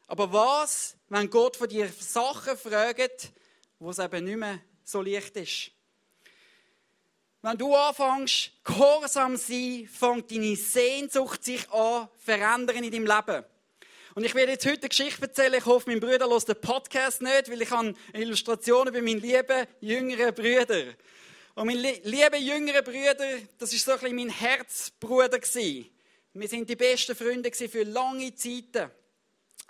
Aber 0.06 0.32
was, 0.32 0.96
wenn 1.08 1.28
Gott 1.28 1.58
von 1.58 1.68
dir 1.68 1.92
Sachen 2.00 2.56
fragt, 2.56 3.32
wo 3.80 3.90
es 3.90 3.98
eben 3.98 4.26
nicht 4.26 4.38
mehr 4.38 4.60
so 4.84 5.02
leicht 5.02 5.36
ist? 5.38 5.72
Wenn 7.42 7.58
du 7.58 7.76
anfängst, 7.76 8.52
gehorsam 8.64 9.38
zu 9.38 9.52
sein, 9.52 9.90
fängt 9.92 10.30
deine 10.30 10.56
Sehnsucht 10.56 11.44
sich 11.44 11.68
an 11.72 12.08
verändern 12.20 12.84
in 12.84 12.92
deinem 12.92 13.08
Leben. 13.08 13.44
Und 14.14 14.24
ich 14.24 14.36
werde 14.36 14.52
jetzt 14.52 14.68
heute 14.68 14.82
eine 14.82 14.90
Geschichte 14.90 15.24
erzählen. 15.24 15.56
Ich 15.56 15.66
hoffe, 15.66 15.90
mein 15.90 16.00
Bruder 16.00 16.30
hört 16.30 16.48
den 16.48 16.62
Podcast 16.62 17.24
nicht, 17.24 17.50
weil 17.50 17.62
ich 17.64 17.72
habe 17.72 17.96
Illustrationen 18.14 18.94
bei 18.94 19.02
meinen 19.02 19.22
lieben 19.22 19.66
jüngeren 19.82 20.36
Brüdern. 20.36 20.94
Und 21.56 21.66
mein 21.66 21.78
lieber 21.78 22.38
jüngerer 22.38 22.84
Brüder, 22.84 23.40
das 23.58 23.74
ist 23.74 23.84
so 23.84 23.94
ein 23.94 24.00
bisschen 24.00 24.16
mein 24.16 24.30
Herzbruder 24.30 25.40
gewesen. 25.40 25.90
Wir 26.34 26.48
sind 26.48 26.70
die 26.70 26.76
besten 26.76 27.16
Freunde 27.16 27.52
für 27.52 27.84
lange 27.84 28.36
Zeiten. 28.36 28.92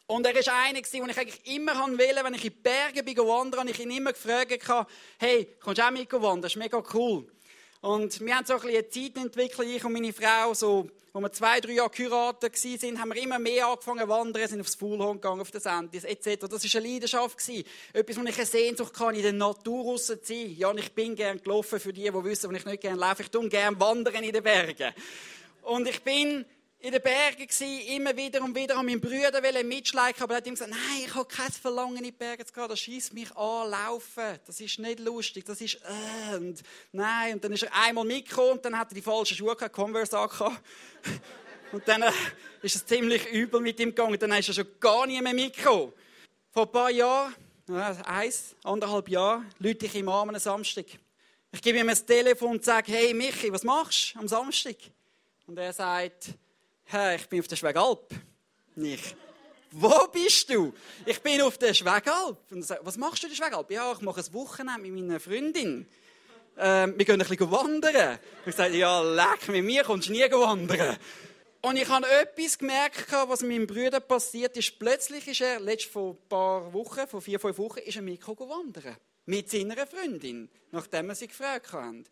Und 0.07 0.25
er 0.25 0.35
ist 0.35 0.49
einer, 0.49 0.81
den 0.81 1.09
ich 1.09 1.17
eigentlich 1.17 1.55
immer 1.55 1.73
wollte, 1.77 2.23
wenn 2.23 2.33
ich 2.33 2.45
in 2.45 2.51
die 2.53 2.59
Berge 2.59 3.03
bin 3.03 3.17
wandern, 3.17 3.61
habe 3.61 3.69
ich 3.69 3.79
ihn 3.79 3.91
immer 3.91 4.11
gefragt, 4.11 4.59
hey, 5.19 5.55
kommst 5.61 5.77
du 5.77 5.85
auch 5.85 5.91
mit 5.91 6.11
wandern? 6.11 6.41
Das 6.41 6.51
ist 6.51 6.57
mega 6.57 6.83
cool. 6.93 7.31
Und 7.81 8.19
wir 8.19 8.35
haben 8.35 8.45
so 8.45 8.55
ein 8.55 8.59
bisschen 8.59 8.77
eine 8.77 8.89
Zeit 8.89 9.23
entwickelt, 9.23 9.69
ich 9.69 9.85
und 9.85 9.93
meine 9.93 10.11
Frau, 10.11 10.53
so, 10.53 10.89
wo 11.13 11.21
wir 11.21 11.31
zwei, 11.31 11.61
drei 11.61 11.73
Jahre 11.73 11.89
geheiratet 11.91 12.57
sind, 12.57 12.99
haben 12.99 13.13
wir 13.13 13.21
immer 13.21 13.39
mehr 13.39 13.67
angefangen 13.67 14.01
zu 14.01 14.09
wandern, 14.09 14.47
sind 14.49 14.59
aufs 14.59 14.75
Fuhlhorn 14.75 15.21
gegangen, 15.21 15.39
auf 15.39 15.51
das 15.51 15.63
Sandis, 15.63 16.03
etc. 16.03 16.39
Das 16.49 16.51
war 16.51 16.81
eine 16.81 16.89
Leidenschaft. 16.89 17.37
Gewesen. 17.37 17.63
Etwas, 17.93 18.17
wo 18.17 18.23
ich 18.23 18.35
eine 18.35 18.45
Sehnsucht 18.45 18.93
kann, 18.93 19.15
in 19.15 19.21
der 19.21 19.31
Natur 19.33 19.85
raus 19.85 20.07
zu 20.07 20.19
sein. 20.21 20.55
Ja, 20.57 20.69
und 20.69 20.79
ich 20.79 20.91
bin 20.91 21.15
gern 21.15 21.41
gelaufen, 21.41 21.79
für 21.79 21.93
die, 21.93 22.03
die 22.03 22.23
wissen, 22.23 22.49
wo 22.49 22.55
ich 22.55 22.65
nicht 22.65 22.81
gerne 22.81 22.99
laufe. 22.99 23.23
Ich 23.23 23.29
tue 23.29 23.47
gern 23.47 23.79
wandern 23.79 24.23
in 24.23 24.33
den 24.33 24.43
Bergen. 24.43 24.93
Und 25.69 25.87
ich 25.87 26.01
bin 26.01 26.45
in 26.79 26.91
den 26.91 27.01
Bergen 27.01 27.47
immer 27.89 28.17
wieder 28.17 28.41
und 28.41 28.55
wieder 28.55 28.75
an 28.75 28.87
meinen 28.87 28.99
Brüder 28.99 29.39
mitschleichen, 29.63 30.23
aber 30.23 30.33
er 30.33 30.37
hat 30.37 30.47
ihm 30.47 30.55
gesagt, 30.55 30.71
nein, 30.71 31.03
ich 31.05 31.13
habe 31.13 31.27
kein 31.27 31.51
Verlangen 31.51 31.97
in 31.97 32.05
die 32.05 32.11
Berge 32.11 32.43
zu 32.43 32.51
gehen, 32.51 32.67
das 32.67 32.79
schießt 32.79 33.13
mich 33.13 33.29
an, 33.37 33.69
laufen, 33.69 34.39
das 34.47 34.59
ist 34.61 34.79
nicht 34.79 34.99
lustig, 34.99 35.45
das 35.45 35.61
ist, 35.61 35.75
äh, 35.75 36.37
und 36.37 36.63
nein, 36.91 37.35
und 37.35 37.43
dann 37.43 37.51
ist 37.51 37.63
er 37.63 37.75
einmal 37.75 38.03
mitgekommen 38.03 38.53
und 38.53 38.65
dann 38.65 38.79
hat 38.79 38.89
er 38.91 38.95
die 38.95 39.01
falschen 39.03 39.37
Schuhe 39.37 39.55
gehabt, 39.55 39.75
Converse 39.75 40.17
angehabt. 40.17 40.59
und 41.71 41.87
dann 41.87 42.01
äh, 42.01 42.11
ist 42.63 42.77
es 42.77 42.83
ziemlich 42.83 43.27
übel 43.27 43.61
mit 43.61 43.79
ihm 43.79 43.89
gegangen, 43.89 44.17
dann 44.17 44.31
ist 44.31 44.47
er 44.47 44.55
schon 44.55 44.79
gar 44.79 45.05
nicht 45.05 45.21
mehr 45.21 45.35
mitgekommen. 45.35 45.93
Vor 46.51 46.63
ein 46.63 46.71
paar 46.71 46.89
Jahren, 46.89 47.35
äh, 47.69 47.93
eins, 48.05 48.55
anderthalb 48.63 49.07
Jahre, 49.07 49.45
lüte 49.59 49.85
ich 49.85 49.93
ihm 49.93 50.09
an 50.09 50.29
am 50.29 50.39
Samstag. 50.39 50.85
Ich 51.51 51.61
gebe 51.61 51.77
ihm 51.77 51.87
das 51.87 52.03
Telefon 52.03 52.53
und 52.53 52.65
sage, 52.65 52.91
hey 52.91 53.13
Michi, 53.13 53.53
was 53.53 53.63
machst 53.63 54.15
du 54.15 54.19
am 54.19 54.27
Samstag? 54.27 54.75
Und 55.49 55.57
er 55.57 55.73
sagt, 55.73 56.35
hey, 56.83 57.15
ich 57.15 57.27
bin 57.27 57.39
auf 57.39 57.47
der 57.47 57.55
Schwegalp. 57.55 58.13
Nicht. 58.75 59.15
Wo 59.71 60.07
bist 60.13 60.47
du? 60.51 60.71
Ich 61.07 61.19
bin 61.23 61.41
auf 61.41 61.57
der 61.57 61.73
Schwegalp. 61.73 62.37
Und 62.51 62.61
sagt, 62.61 62.85
was 62.85 62.97
machst 62.97 63.23
du 63.23 63.25
in 63.27 63.33
der 63.33 63.43
Schwegalp? 63.43 63.71
Ja, 63.71 63.91
ich 63.91 64.01
mache 64.01 64.21
ein 64.21 64.33
Wochenende 64.35 64.79
mit 64.79 64.93
meiner 64.93 65.19
Freundin. 65.19 65.87
Ähm, 66.55 66.93
wir 66.95 67.03
gehen 67.03 67.19
ein 67.19 67.27
bisschen 67.27 67.49
wandern. 67.49 68.19
Ich 68.45 68.53
sage, 68.53 68.77
ja, 68.77 69.01
leck, 69.01 69.47
mit 69.47 69.65
mir 69.65 69.83
kommst 69.83 70.09
du 70.09 70.11
nie 70.11 70.21
wandern. 70.21 70.97
Und 71.61 71.77
ich 71.77 71.89
habe 71.89 72.05
etwas 72.07 72.59
gemerkt, 72.59 73.11
was 73.11 73.41
meinem 73.41 73.65
Bruder 73.65 74.01
passiert 74.01 74.55
ist. 74.55 74.77
Plötzlich 74.77 75.27
ist 75.29 75.41
er, 75.41 75.59
letztes 75.59 75.91
vor 75.91 76.11
ein 76.11 76.29
paar 76.29 76.71
Wochen, 76.73 77.07
vor 77.07 77.23
vier, 77.23 77.39
fünf 77.39 77.57
Wochen, 77.57 77.79
ist 77.79 77.95
er 77.95 78.03
mitgekommen 78.03 78.51
wandern. 78.51 78.97
Mit 79.29 79.47
seiner 79.47 79.85
Freundin, 79.85 80.49
nachdem 80.71 81.05
wir 81.05 81.13
sie 81.13 81.27
gefragt 81.27 81.71
haben. 81.71 82.03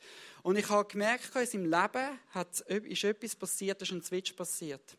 Und 0.44 0.56
ich 0.56 0.70
habe 0.70 0.88
gemerkt, 0.88 1.36
in 1.36 1.48
seinem 1.48 1.64
Leben 1.64 2.20
hat, 2.30 2.60
ist 2.60 3.04
etwas 3.04 3.36
passiert, 3.36 3.82
ist 3.82 3.92
ein 3.92 4.04
Switch 4.04 4.34
passiert. 4.34 4.96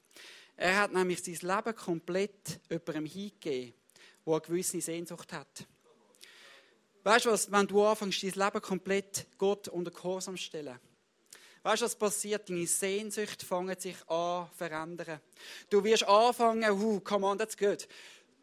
Er 0.56 0.80
hat 0.80 0.92
nämlich 0.92 1.22
sein 1.22 1.38
Leben 1.40 1.76
komplett 1.76 2.58
jemandem 2.68 3.06
hingegeben, 3.06 3.72
der 4.26 4.32
eine 4.34 4.40
gewisse 4.40 4.80
Sehnsucht 4.80 5.32
hat. 5.32 5.64
Weißt 7.04 7.26
du 7.26 7.30
was, 7.30 7.52
wenn 7.52 7.68
du 7.68 7.84
anfängst, 7.84 8.20
dein 8.24 8.32
Leben 8.32 8.62
komplett 8.62 9.28
Gott 9.38 9.68
unter 9.68 9.92
Gehorsam 9.92 10.36
zu 10.36 10.42
stellen, 10.42 10.76
Weißt 11.62 11.82
du, 11.82 11.86
was 11.86 11.96
passiert? 11.96 12.48
Deine 12.48 12.66
Sehnsucht 12.66 13.42
fangen 13.42 13.78
sich 13.78 13.96
an 14.08 14.48
zu 14.48 14.56
verändern. 14.56 15.20
Du 15.68 15.82
wirst 15.84 16.06
anfangen, 16.08 16.70
uh, 16.70 17.00
come 17.00 17.26
on, 17.26 17.36
that's 17.36 17.56
good. 17.56 17.86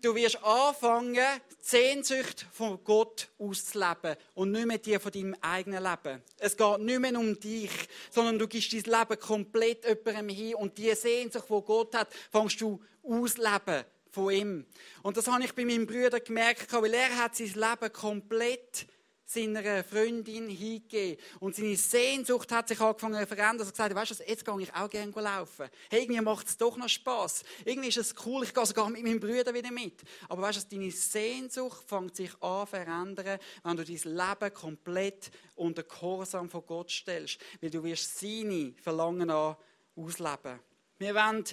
Du 0.06 0.14
wirst 0.14 0.38
anfangen, 0.44 1.16
die 1.16 1.56
Sehnsucht 1.60 2.46
von 2.52 2.78
Gott 2.84 3.28
auszuleben 3.40 4.16
und 4.36 4.52
nicht 4.52 4.68
mehr 4.68 4.78
die 4.78 5.00
von 5.00 5.12
deinem 5.12 5.36
eigenen 5.42 5.82
Leben. 5.82 6.22
Es 6.38 6.56
geht 6.56 6.80
nicht 6.82 7.00
mehr 7.00 7.20
um 7.20 7.40
dich, 7.40 7.72
sondern 8.12 8.38
du 8.38 8.48
gibst 8.48 8.72
dein 8.72 8.84
Leben 8.84 9.20
komplett 9.20 9.84
jemandem 9.84 10.30
hin 10.30 10.54
und 10.54 10.78
die 10.78 10.94
Sehnsucht, 10.94 11.48
die 11.50 11.62
Gott 11.66 11.96
hat, 11.96 12.10
fängst 12.32 12.62
du 12.62 12.80
ausleben 13.02 13.84
von 14.12 14.32
ihm. 14.32 14.66
Und 15.02 15.18
das 15.18 15.26
habe 15.26 15.44
ich 15.44 15.56
bei 15.56 15.66
meinem 15.66 15.88
Bruder 15.88 16.20
gemerkt, 16.20 16.72
weil 16.72 16.94
er 16.94 17.18
hat 17.18 17.36
sein 17.36 17.48
Leben 17.56 17.92
komplett 17.92 18.86
seiner 19.26 19.84
Freundin 19.84 20.50
hingegeben. 20.50 21.22
Und 21.40 21.56
seine 21.56 21.76
Sehnsucht 21.76 22.52
hat 22.52 22.68
sich 22.68 22.80
angefangen 22.80 23.20
zu 23.20 23.28
verändern. 23.28 23.60
Er 23.60 23.66
hat 23.66 23.74
gesagt, 23.74 23.96
weißt 23.96 24.20
du, 24.20 24.24
jetzt 24.26 24.46
gehe 24.46 24.62
ich 24.62 24.74
auch 24.74 24.90
gerne 24.90 25.12
laufen. 25.16 25.70
Hey, 25.90 26.04
irgendwie 26.04 26.22
macht 26.22 26.48
es 26.48 26.58
doch 26.58 26.78
noch 26.78 26.90
Spass. 26.90 27.44
Irgendwie 27.66 27.90
ist 27.90 27.98
es 27.98 28.16
cool, 28.26 28.44
ich 28.44 28.54
gehe 28.54 28.66
sogar 28.66 28.90
mit 28.90 29.04
meinem 29.04 29.20
Bruder 29.20 29.54
wieder 29.54 29.72
mit. 29.72 30.04
Aber 30.30 30.44
weißt 30.44 30.72
du, 30.72 30.76
deine 30.76 30.92
Sehnsucht 30.92 31.84
fängt 31.88 32.16
sich 32.16 32.32
an 32.42 32.66
zu 32.68 32.72
verändern, 32.72 33.40
wenn 33.64 33.78
du 33.78 33.84
dein 33.84 33.96
Leben 33.96 34.54
komplett 34.54 35.32
unter 35.56 35.84
Gehorsam 35.84 36.50
von 36.50 36.66
Gott 36.66 36.92
stellst. 36.92 37.40
Weil 37.62 37.72
du 37.72 37.84
wirst 37.84 38.20
seine 38.20 38.74
Verlangen 38.82 39.30
an 39.30 39.56
ausleben. 39.96 40.60
Wir 40.98 41.16
wollen 41.16 41.44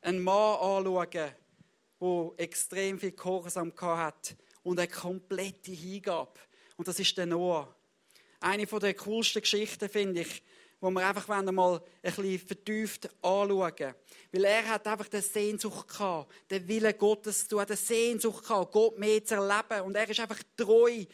einen 0.00 0.22
Mann 0.22 0.58
anschauen, 0.60 1.10
der 2.00 2.32
extrem 2.36 2.98
viel 2.98 3.12
Gehorsam 3.12 3.72
hat 3.80 4.36
und 4.62 4.78
eine 4.78 4.88
komplette 4.88 5.72
Hingabe. 5.72 6.40
Und 6.76 6.88
das 6.88 6.98
ist 6.98 7.16
der 7.16 7.26
Noah. 7.26 7.74
Eine 8.40 8.66
der 8.66 8.94
coolsten 8.94 9.40
Geschichten, 9.40 9.88
finde 9.88 10.20
ich, 10.20 10.42
wo 10.80 10.90
wir 10.90 11.06
einfach 11.06 11.26
mal 11.28 11.80
ein 11.80 11.82
bisschen 12.02 12.38
vertieft 12.38 13.08
anschauen. 13.22 13.94
Weil 14.32 14.44
er 14.44 14.68
hat 14.68 14.86
einfach 14.86 15.08
die 15.08 15.20
Sehnsucht 15.20 15.88
gehabt, 15.88 16.32
den 16.50 16.68
Willen 16.68 16.96
Gottes 16.98 17.48
zu 17.48 17.56
tun, 17.56 17.66
die 17.68 17.76
Sehnsucht 17.76 18.46
gehabt, 18.46 18.72
Gott 18.72 18.98
mehr 18.98 19.24
zu 19.24 19.36
erleben. 19.36 19.86
Und 19.86 19.96
er 19.96 20.08
ist 20.08 20.20
einfach 20.20 20.40
treu. 20.56 21.04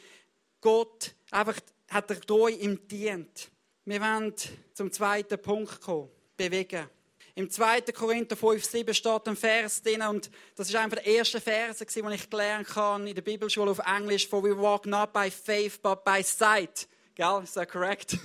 Gott 0.60 1.14
einfach, 1.30 1.58
hat 1.88 2.10
er 2.10 2.20
treu 2.20 2.50
ihm 2.50 2.86
dient. 2.88 3.50
Wir 3.84 4.00
wollen 4.00 4.34
zum 4.74 4.90
zweiten 4.90 5.40
Punkt 5.40 5.80
kommen. 5.80 6.10
Bewegen. 6.36 6.88
Im 7.34 7.48
2. 7.48 7.80
Korinther 7.92 8.36
5, 8.36 8.62
7 8.62 8.92
steht 8.92 9.26
ein 9.26 9.36
Vers 9.36 9.82
drin 9.82 10.02
und 10.02 10.30
das 10.54 10.68
ist 10.68 10.76
einfach 10.76 10.98
der 10.98 11.06
erste 11.06 11.40
Vers, 11.40 11.78
den 11.78 12.10
ich 12.10 12.28
gelernt 12.28 12.76
habe 12.76 13.08
in 13.08 13.14
der 13.14 13.22
Bibelschule 13.22 13.70
auf 13.70 13.78
Englisch, 13.78 14.28
for 14.28 14.42
we 14.44 14.54
walk 14.54 14.84
not 14.84 15.14
by 15.14 15.30
faith, 15.30 15.80
but 15.80 16.04
by 16.04 16.22
sight. 16.22 16.86
Gell? 17.14 17.40
Ist 17.42 17.56
das 17.56 17.68
korrekt? 17.68 18.18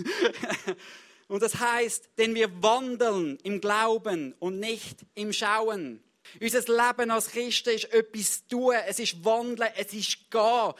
und 1.29 1.41
das 1.41 1.57
heißt, 1.57 2.09
denn 2.17 2.35
wir 2.35 2.51
wandeln 2.61 3.37
im 3.43 3.61
Glauben 3.61 4.35
und 4.39 4.59
nicht 4.59 5.05
im 5.15 5.31
Schauen. 5.31 6.03
Unser 6.41 6.59
Leben 6.59 7.09
als 7.09 7.29
Christen 7.29 7.69
ist 7.69 7.93
etwas 7.93 8.45
tun, 8.47 8.75
es 8.87 8.99
ist 8.99 9.23
wandeln, 9.23 9.69
es 9.77 9.93
ist 9.93 10.29
gehen. 10.29 10.73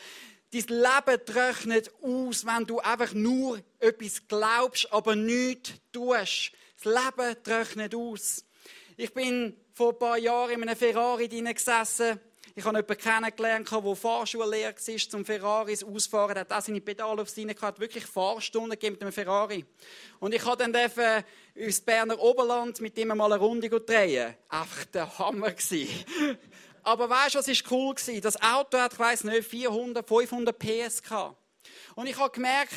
Dein 0.51 0.67
Leben 0.67 1.25
trocknet 1.25 1.91
aus, 2.01 2.46
wenn 2.46 2.65
du 2.65 2.79
einfach 2.79 3.13
nur 3.13 3.62
etwas 3.79 4.27
glaubst, 4.27 4.91
aber 4.91 5.15
nichts 5.15 5.72
tust. 5.93 6.51
Das 6.84 6.93
Leben 6.93 7.36
trocknet 7.43 7.96
aus. 7.96 8.46
Ich 8.98 9.13
bin 9.13 9.57
vor 9.74 9.93
ein 9.93 10.00
paar 10.00 10.17
Jahren 10.17 10.51
in 10.51 10.62
einem 10.62 10.75
Ferrari 10.75 11.27
gesessen. 11.27 12.19
Ich 12.55 12.65
habe 12.65 12.77
jemanden 12.77 12.98
kennengelernt, 12.98 13.69
der 13.72 13.96
Fahrschullehrer 13.96 14.74
war, 14.74 14.98
zum 14.98 15.25
Ferraris 15.25 15.84
ausfahren. 15.84 16.36
Er 16.36 16.41
hat 16.41 16.53
auch 16.53 16.62
seine 16.62 16.81
Pedale 16.81 17.22
auf 17.22 17.29
seine 17.29 17.53
gehabt, 17.53 17.79
wirklich 17.79 18.05
Fahrstunden 18.05 18.72
gegeben 18.72 18.93
mit 18.93 19.01
einem 19.03 19.12
Ferrari. 19.12 19.65
Und 20.19 20.34
ich 20.34 20.41
durfte 20.41 20.69
dann 20.69 21.24
ins 21.55 21.81
Berner 21.81 22.19
Oberland 22.19 22.79
mit 22.81 22.98
ihm 22.98 23.10
mal 23.10 23.31
eine 23.31 23.38
Runde 23.38 23.69
drehen. 23.69 24.36
Einfach 24.50 24.86
der 24.86 25.19
Hammer 25.19 25.53
Aber 26.84 27.10
weißt 27.10 27.36
du, 27.36 27.39
was 27.39 27.48
ist 27.48 27.69
cool 27.72 27.96
war? 27.96 28.22
Das 28.22 28.41
Auto 28.41 28.77
hat, 28.77 28.93
ich 28.93 29.00
weiss 29.00 29.24
nicht, 29.24 29.48
400, 29.48 30.07
500 30.07 30.57
PS 30.57 31.03
gehabt. 31.03 31.38
Und 31.98 32.06
ich 32.06 32.16
habe 32.20 32.30
gemerkt, 32.30 32.72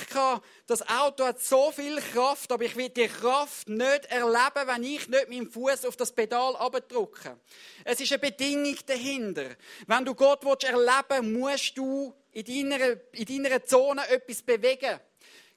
das 0.66 0.88
Auto 0.88 1.26
hat 1.26 1.42
so 1.42 1.70
viel 1.72 2.00
Kraft, 2.00 2.50
aber 2.50 2.64
ich 2.64 2.74
will 2.74 2.88
die 2.88 3.06
Kraft 3.06 3.68
nicht 3.68 4.06
erleben, 4.06 4.66
wenn 4.66 4.82
ich 4.82 5.08
nicht 5.08 5.28
meinen 5.28 5.50
Fuß 5.50 5.84
auf 5.84 5.94
das 5.94 6.10
Pedal 6.10 6.56
abdrücke. 6.56 7.38
Es 7.84 8.00
ist 8.00 8.10
eine 8.12 8.18
Bedingung 8.18 8.78
dahinter. 8.86 9.56
Wenn 9.86 10.06
du 10.06 10.14
Gott 10.14 10.64
erleben 10.64 11.34
willst, 11.34 11.76
musst 11.76 11.76
du 11.76 12.14
in 12.32 12.70
deiner, 12.70 12.96
in 13.12 13.42
deiner 13.42 13.62
Zone 13.62 14.08
etwas 14.08 14.40
bewegen. 14.40 14.98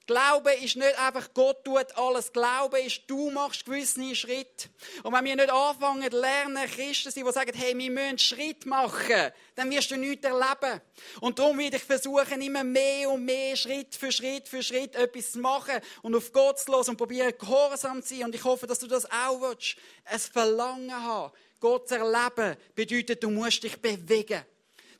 Glauben 0.06 0.52
ist 0.62 0.76
nicht 0.76 0.98
einfach, 0.98 1.32
Gott 1.32 1.64
tut 1.64 1.96
alles. 1.96 2.30
Glauben 2.30 2.76
ist, 2.84 3.02
du 3.06 3.30
machst 3.30 3.64
gewisse 3.64 4.14
Schritte. 4.14 4.68
Und 5.02 5.14
wenn 5.14 5.24
wir 5.24 5.36
nicht 5.36 5.50
anfangen 5.50 6.10
lernen, 6.10 6.70
Christen 6.70 7.10
sind, 7.10 7.26
die 7.26 7.32
sagen, 7.32 7.52
hey, 7.54 7.76
wir 7.76 7.90
müssen 7.90 8.18
Schritt 8.18 8.66
machen, 8.66 9.32
dann 9.54 9.70
wirst 9.70 9.90
du 9.90 9.96
nichts 9.96 10.26
erleben. 10.26 10.82
Und 11.20 11.38
darum 11.38 11.58
werde 11.58 11.76
ich 11.76 11.84
versuchen, 11.84 12.42
immer 12.42 12.64
mehr 12.64 13.08
und 13.10 13.24
mehr 13.24 13.56
Schritt 13.56 13.94
für 13.94 14.12
Schritt 14.12 14.46
für 14.46 14.62
Schritt 14.62 14.94
etwas 14.94 15.32
zu 15.32 15.38
machen 15.38 15.80
und 16.02 16.14
auf 16.14 16.32
Gott 16.32 16.58
zu 16.58 16.72
hören 16.72 16.90
und 16.90 16.96
probieren, 16.98 17.32
gehorsam 17.38 18.02
zu 18.02 18.14
sein. 18.14 18.24
Und 18.24 18.34
ich 18.34 18.44
hoffe, 18.44 18.66
dass 18.66 18.80
du 18.80 18.86
das 18.86 19.10
auch 19.10 19.40
willst. 19.40 19.76
Ein 20.04 20.18
Verlangen 20.18 20.92
haben. 20.92 21.32
Gott 21.60 21.88
zu 21.88 21.96
erleben 21.96 22.56
bedeutet, 22.74 23.22
du 23.22 23.30
musst 23.30 23.62
dich 23.62 23.80
bewegen. 23.80 24.44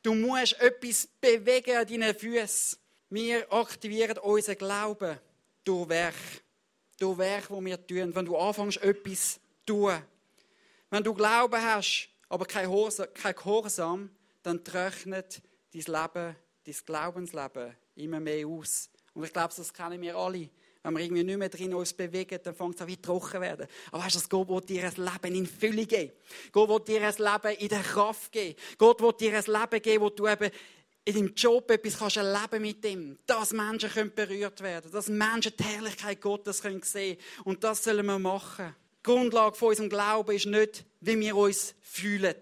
Du 0.02 0.14
musst 0.14 0.58
etwas 0.61 1.08
bewegen 1.20 1.76
an 1.76 1.87
deinen 1.87 2.14
Füßen. 2.14 2.78
Wir 3.14 3.52
aktivieren 3.52 4.18
unseren 4.18 4.59
Glauben 4.59 5.16
durch 5.62 5.88
Werk. 5.88 6.16
Durch 6.99 7.16
Werk, 7.16 7.49
wo 7.49 7.64
wir 7.64 7.87
tun. 7.87 8.12
Wenn 8.12 8.26
du 8.26 8.37
anfängst, 8.37 8.83
etwas 8.83 9.35
zu 9.35 9.40
tun. 9.66 10.02
Wenn 10.90 11.04
du 11.04 11.14
Glauben 11.14 11.62
hast, 11.62 12.09
aber 12.28 12.44
kein 12.44 12.66
Gehorsam, 12.66 14.11
dann 14.42 14.64
trocknet 14.64 15.40
dein 15.73 15.83
Leben, 15.83 16.37
dein 16.64 16.75
Glaubensleben 16.85 17.76
immer 17.94 18.18
mehr 18.18 18.49
aus. 18.49 18.90
Und 19.12 19.23
ich 19.23 19.33
glaube, 19.33 19.54
das 19.56 19.73
kennen 19.73 20.02
wir 20.02 20.16
alle. 20.16 20.50
Wenn 20.83 20.94
wir 20.94 21.04
irgendwie 21.04 21.23
nicht 21.23 21.38
mehr 21.38 21.49
drin 21.49 21.73
uns 21.73 21.92
bewegen, 21.92 22.40
dann 22.42 22.56
fängt 22.56 22.75
es 22.75 22.80
an 22.80 22.88
wie 22.88 22.97
trocken 22.97 23.40
werden. 23.40 23.68
Aber 23.92 24.04
weißt 24.04 24.16
du, 24.16 24.28
Gott 24.28 24.49
will 24.49 24.61
dir 24.62 24.87
ein 24.87 24.97
Leben 24.97 25.37
in 25.37 25.47
Fülle 25.47 25.87
geben. 25.87 26.11
Gott 26.50 26.68
will 26.68 26.80
dir 26.80 27.06
ein 27.06 27.14
Leben 27.16 27.61
in 27.61 27.68
der 27.68 27.80
Kraft 27.80 28.33
geben. 28.33 28.59
Gott 28.76 29.00
will 29.00 29.12
dir 29.12 29.38
ein 29.38 29.44
Leben 29.44 29.83
geben, 29.83 30.02
wo 30.02 30.11
du 30.11 30.26
eben 30.26 30.50
in 31.04 31.14
deinem 31.14 31.34
Job 31.34 31.70
etwas 31.70 31.99
kannst 31.99 32.16
erleben 32.16 32.62
mit 32.62 32.82
dem, 32.82 33.18
dass 33.26 33.52
Menschen 33.52 33.90
können 33.90 34.14
berührt 34.14 34.61
werden 34.62 34.90
dass 34.90 35.08
Menschen 35.08 35.52
die 35.58 35.64
Herrlichkeit 35.64 36.20
Gottes 36.20 36.62
können 36.62 36.82
sehen 36.82 37.18
Und 37.44 37.62
das 37.62 37.84
sollen 37.84 38.06
wir 38.06 38.18
machen. 38.18 38.75
Die 38.99 39.02
Grundlage 39.02 39.56
von 39.56 39.68
unserem 39.68 39.90
Glauben 39.90 40.34
ist 40.34 40.46
nicht, 40.46 40.84
wie 41.00 41.18
wir 41.20 41.37
uns 41.37 41.75
fühlen. 41.82 42.34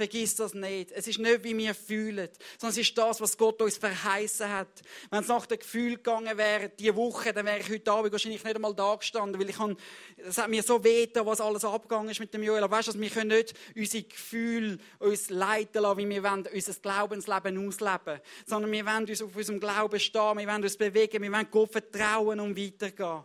Vergiss 0.00 0.34
das 0.34 0.54
nicht. 0.54 0.92
Es 0.92 1.06
ist 1.06 1.18
nicht, 1.18 1.44
wie 1.44 1.54
wir 1.58 1.74
fühlen, 1.74 2.30
sondern 2.56 2.70
es 2.70 2.88
ist 2.88 2.96
das, 2.96 3.20
was 3.20 3.36
Gott 3.36 3.60
uns 3.60 3.76
verheißen 3.76 4.48
hat. 4.48 4.80
Wenn 5.10 5.20
es 5.20 5.28
nach 5.28 5.44
dem 5.44 5.58
Gefühl 5.58 5.96
gegangen 5.96 6.38
wäre, 6.38 6.70
diese 6.70 6.96
Woche, 6.96 7.34
dann 7.34 7.44
wäre 7.44 7.58
ich 7.58 7.68
heute 7.68 7.92
Abend 7.92 8.10
wahrscheinlich 8.10 8.42
nicht 8.42 8.56
einmal 8.56 8.74
da 8.74 8.94
gestanden, 8.94 9.38
weil 9.38 9.50
ich 9.50 9.56
kann, 9.56 9.76
es 10.16 10.38
hat 10.38 10.48
mir 10.48 10.62
so 10.62 10.82
weh 10.82 11.06
was 11.16 11.42
alles 11.42 11.66
abgegangen 11.66 12.08
ist 12.08 12.18
mit 12.18 12.32
dem 12.32 12.42
Joel. 12.42 12.62
Aber 12.62 12.78
weißt 12.78 12.94
du, 12.94 12.98
wir 12.98 13.10
können 13.10 13.36
nicht 13.36 13.52
unsere 13.76 14.04
Gefühle 14.04 14.78
uns 15.00 15.28
leiten 15.28 15.82
lassen, 15.82 15.98
wie 15.98 16.08
wir 16.08 16.22
wollen, 16.22 16.48
unser 16.50 16.72
Glaubensleben 16.72 17.68
ausleben. 17.68 18.20
Sondern 18.46 18.72
wir 18.72 18.86
wollen 18.86 19.06
uns 19.06 19.20
auf 19.20 19.36
unserem 19.36 19.60
Glauben 19.60 20.00
stehen, 20.00 20.38
wir 20.38 20.46
wollen 20.46 20.62
uns 20.62 20.78
bewegen, 20.78 21.22
wir 21.22 21.30
wollen 21.30 21.48
Gott 21.50 21.72
vertrauen 21.72 22.40
und 22.40 22.56
weitergehen. 22.56 23.22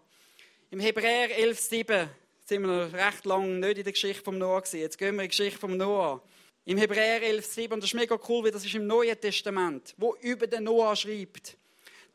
Im 0.71 0.81
Hebräer 0.81 1.29
11,7 1.39 2.09
sind 2.43 2.63
wir 2.63 2.67
noch 2.67 2.93
recht 2.93 3.25
lange 3.25 3.47
nicht 3.47 3.77
in 3.77 3.83
der 3.85 3.93
Geschichte 3.93 4.21
vom 4.21 4.37
Noah 4.37 4.59
gewesen. 4.59 4.81
Jetzt 4.81 4.97
gehen 4.97 5.15
wir 5.15 5.23
in 5.23 5.29
die 5.29 5.37
Geschichte 5.37 5.57
vom 5.57 5.77
Noah. 5.77 6.21
Im 6.67 6.79
Hebräer 6.79 7.21
11,7, 7.21 7.73
und 7.73 7.83
das 7.83 7.91
ist 7.91 7.93
mega 7.93 8.19
cool, 8.27 8.43
weil 8.43 8.51
das 8.51 8.65
ist 8.65 8.73
im 8.73 8.87
Neuen 8.87 9.19
Testament, 9.21 9.93
wo 9.97 10.15
über 10.15 10.47
den 10.47 10.63
Noah 10.63 10.95
schreibt. 10.95 11.57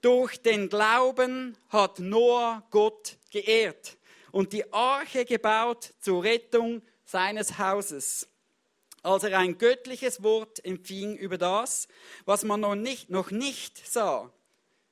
Durch 0.01 0.43
den 0.43 0.69
Glauben 0.69 1.57
hat 1.69 2.01
Noah 2.01 2.67
Gott 2.73 3.17
geehrt 3.31 3.97
und 4.33 4.53
die 4.53 4.73
Arche 4.73 5.25
gebaut 5.25 5.93
zur 6.01 6.25
Rettung 6.25 6.83
seines 7.05 7.59
Hauses. 7.59 8.27
Als 9.05 9.23
er 9.23 9.39
ein 9.39 9.57
göttliches 9.57 10.21
Wort 10.21 10.65
empfing 10.65 11.17
über 11.17 11.39
das, 11.39 11.87
was 12.25 12.43
man 12.43 12.61
noch 12.61 12.75
nicht, 12.75 13.09
noch 13.09 13.31
nicht 13.31 13.87
sah. 13.87 14.33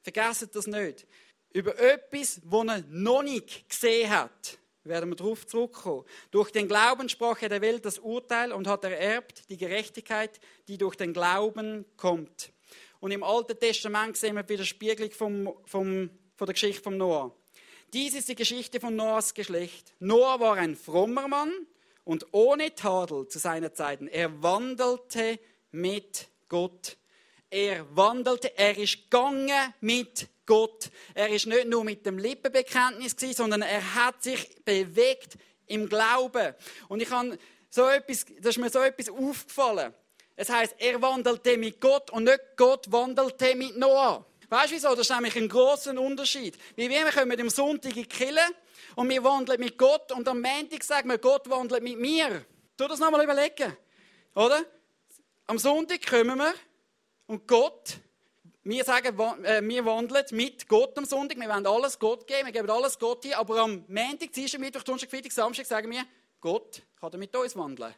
Vergesst 0.03 0.55
das 0.55 0.69
nicht. 0.69 1.05
Über 1.53 1.77
etwas, 1.81 2.41
was 2.45 2.67
er 2.69 2.85
noch 2.89 3.25
nicht 3.25 3.69
gesehen 3.69 4.09
hat 4.09 4.58
werden 4.89 5.11
wir 5.11 5.17
darauf 5.17 5.47
zurückkommen. 5.47 6.05
Durch 6.31 6.51
den 6.51 6.69
Glauben 6.69 7.09
sprach 7.09 7.41
er 7.43 7.49
der 7.49 7.61
Welt 7.61 7.85
das 7.85 7.99
Urteil 7.99 8.53
und 8.53 8.67
hat 8.67 8.85
ererbt 8.85 9.49
die 9.51 9.57
Gerechtigkeit, 9.57 10.41
die 10.67 10.79
durch 10.79 10.97
den 10.97 11.13
Glauben 11.13 11.85
kommt. 11.97 12.53
Und 13.01 13.13
im 13.13 13.23
Alten 13.23 13.59
Testament 13.59 14.17
sehen 14.17 14.35
wir 14.35 14.49
wieder 14.49 14.65
Spiegelung 14.65 15.13
vom, 15.13 15.55
vom, 15.65 16.11
von 16.37 16.47
der 16.47 16.55
Geschichte 16.55 16.83
von 16.83 16.97
Noah. 16.97 17.33
Dies 17.95 18.15
ist 18.15 18.29
die 18.29 18.35
Geschichte 18.35 18.81
von 18.81 18.95
Noahs 18.97 19.33
Geschlecht. 19.33 19.95
Noah 19.99 20.41
war 20.41 20.57
ein 20.57 20.77
frommer 20.77 21.27
Mann 21.27 21.53
und 22.05 22.27
ohne 22.33 22.75
Tadel 22.75 23.29
zu 23.29 23.39
seiner 23.39 23.73
Zeit. 23.73 24.03
Er 24.03 24.43
wandelte 24.43 25.39
mit 25.71 26.29
Gott. 26.51 26.98
Er 27.51 27.87
wandelte, 27.97 28.57
er 28.57 28.77
ist 28.77 29.11
gegangen 29.11 29.75
mit 29.81 30.29
Gott. 30.45 30.91
Er 31.15 31.29
ist 31.29 31.47
nicht 31.47 31.67
nur 31.67 31.85
mit 31.85 32.05
dem 32.05 32.19
Lippenbekenntnis 32.19 33.17
gewesen, 33.17 33.37
sondern 33.37 33.63
er 33.63 33.95
hat 33.95 34.23
sich 34.23 34.65
bewegt 34.65 35.37
im 35.67 35.89
Glauben. 35.89 36.55
Und 36.89 37.01
ich 37.01 37.11
habe 37.11 37.39
so 37.71 37.87
etwas, 37.89 38.27
das 38.41 38.57
ist 38.57 38.59
mir 38.59 38.71
so 38.71 38.81
etwas 38.81 39.09
aufgefallen. 39.09 39.95
Es 40.37 40.49
heißt, 40.49 40.77
er 40.79 41.03
wandelte 41.03 41.57
mit 41.59 41.81
Gott 41.81 42.11
und 42.11 42.25
nicht 42.25 42.41
Gott 42.57 42.91
wandelte 42.93 43.55
mit 43.57 43.77
Noah. 43.77 44.25
Weißt 44.49 44.71
du 44.71 44.77
wieso? 44.77 44.91
Das 44.91 45.01
ist 45.01 45.11
nämlich 45.11 45.37
ein 45.37 45.49
großer 45.49 45.99
Unterschied. 46.01 46.57
Wie 46.77 46.89
wir 46.89 47.05
kommen 47.11 47.41
am 47.41 47.51
Sonntag 47.51 47.97
in 47.97 48.05
die 48.05 48.39
und 48.95 49.09
wir 49.11 49.23
wandeln 49.23 49.61
mit 49.61 49.77
Gott 49.77 50.11
und 50.13 50.27
am 50.29 50.41
Montag 50.41 50.83
sagen 50.83 51.11
wir, 51.11 51.19
Gott 51.19 51.49
wandelt 51.51 51.83
mit 51.83 51.99
mir. 51.99 52.45
Tu 52.77 52.87
das 52.87 52.99
nochmal 52.99 53.25
überlegen. 53.25 53.77
Oder? 54.35 54.65
Am 55.47 55.59
Sonntag 55.59 56.07
kommen 56.07 56.39
wir 56.39 56.55
und 57.29 57.47
Gott 57.47 58.01
wir 58.69 58.85
sagen, 58.85 59.19
äh, 59.45 59.63
wir 59.67 59.85
wandeln 59.87 60.27
mit 60.33 60.69
Gott 60.69 60.99
am 60.99 61.07
Sonntag. 61.07 61.41
Wir 61.41 61.49
wollen 61.49 61.67
alles 61.67 61.99
Gott 61.99 62.27
geben, 62.27 62.45
wir 62.45 62.53
geben 62.53 62.69
alles 62.69 62.99
Gott 62.99 63.25
hin. 63.25 63.33
Aber 63.33 63.61
am 63.61 63.83
Montag, 63.89 64.31
Dienstag, 64.31 64.61
Mittwoch, 64.61 64.83
Donnerstag, 64.83 65.09
Freitag, 65.09 65.33
Samstag 65.33 65.65
sagen 65.65 65.91
wir, 65.91 66.05
Gott 66.39 66.83
kann 67.01 67.19
mit 67.19 67.35
uns 67.35 67.57
wandeln. 67.57 67.95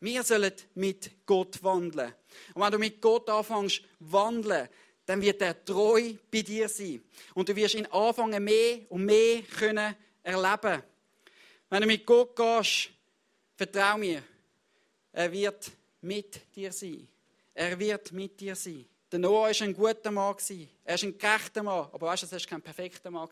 Wir 0.00 0.22
sollen 0.24 0.52
mit 0.74 1.24
Gott 1.24 1.62
wandeln. 1.62 2.12
Und 2.52 2.62
wenn 2.62 2.72
du 2.72 2.78
mit 2.78 3.00
Gott 3.00 3.30
anfängst 3.30 3.80
wandeln, 4.00 4.68
dann 5.06 5.22
wird 5.22 5.40
er 5.40 5.64
treu 5.64 6.12
bei 6.30 6.42
dir 6.42 6.68
sein. 6.68 7.02
Und 7.32 7.48
du 7.48 7.56
wirst 7.56 7.74
ihn 7.74 7.86
anfangen, 7.86 8.44
mehr 8.44 8.80
und 8.90 9.06
mehr 9.06 9.40
können 9.40 9.96
erleben. 10.22 10.82
Wenn 11.70 11.80
du 11.80 11.86
mit 11.86 12.04
Gott 12.04 12.36
gehst, 12.36 12.90
vertrau 13.56 13.96
mir, 13.96 14.22
er 15.12 15.32
wird 15.32 15.70
mit 16.02 16.54
dir 16.54 16.72
sein. 16.72 17.08
Er 17.58 17.76
wird 17.76 18.12
mit 18.12 18.38
dir 18.38 18.54
sein. 18.54 18.86
Der 19.10 19.18
Noah 19.18 19.48
war 19.48 19.62
ein 19.62 19.74
guter 19.74 20.12
Mann. 20.12 20.36
Er 20.84 20.94
ist 20.94 21.02
ein 21.02 21.18
gerechter 21.18 21.64
Mann. 21.64 21.88
Aber 21.90 22.06
weißt 22.06 22.22
du, 22.22 22.26
er 22.28 22.32
war 22.40 22.46
kein 22.46 22.62
perfekter 22.62 23.10
Mann. 23.10 23.28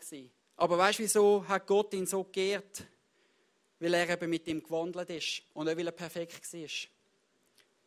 Aber 0.57 0.77
weißt 0.77 0.99
du, 0.99 1.03
wieso 1.03 1.47
hat 1.47 1.65
Gott 1.65 1.93
ihn 1.93 2.05
so 2.05 2.25
geehrt? 2.25 2.83
Weil 3.79 3.93
er 3.93 4.09
eben 4.09 4.29
mit 4.29 4.45
ihm 4.49 4.61
gewandelt 4.61 5.09
ist. 5.11 5.43
Und 5.53 5.67
nicht, 5.67 5.77
weil 5.77 5.85
er 5.85 5.93
perfekt 5.93 6.53
war. 6.53 6.69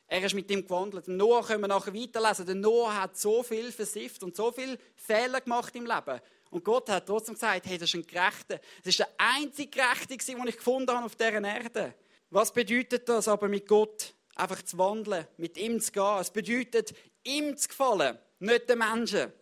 Er 0.07 0.25
ist 0.25 0.35
mit 0.35 0.51
ihm 0.51 0.63
gewandelt. 0.63 1.09
Den 1.09 1.19
Noah 1.19 1.45
können 1.45 1.61
wir 1.61 1.69
nachher 1.69 1.93
weiterlesen. 1.93 2.47
Der 2.47 2.55
Noah 2.55 3.03
hat 3.03 3.19
so 3.19 3.43
viel 3.43 3.71
versifft 3.71 4.23
und 4.23 4.35
so 4.35 4.51
viele 4.51 4.79
Fehler 4.97 5.43
gemacht 5.43 5.77
im 5.77 5.85
Leben. 5.85 6.23
Und 6.49 6.65
Gott 6.65 6.89
hat 6.89 7.05
trotzdem 7.05 7.35
gesagt, 7.35 7.67
hey, 7.67 7.77
das 7.77 7.91
ist 7.91 7.97
ein 7.97 8.07
Gerechter. 8.07 8.59
Das 8.79 8.87
ist 8.87 8.99
der 8.99 9.11
einzige 9.19 9.69
Gerechte, 9.69 10.17
den 10.17 10.49
ich 10.49 10.57
gefunden 10.57 10.91
habe 10.91 11.05
auf 11.05 11.17
dieser 11.17 11.45
Erde. 11.45 11.95
Was 12.31 12.51
bedeutet 12.51 13.07
das 13.07 13.29
aber 13.29 13.47
mit 13.47 13.69
Gott? 13.69 14.15
Einfach 14.35 14.63
zu 14.63 14.79
wandeln, 14.79 15.27
mit 15.37 15.57
ihm 15.57 15.81
zu 15.81 15.93
gehen. 15.93 16.19
Es 16.21 16.31
bedeutet, 16.31 16.95
ihm 17.25 17.57
zu 17.57 17.69
gefallen, 17.69 18.19
nicht 18.39 18.69
den 18.69 18.79
Menschen. 18.79 19.33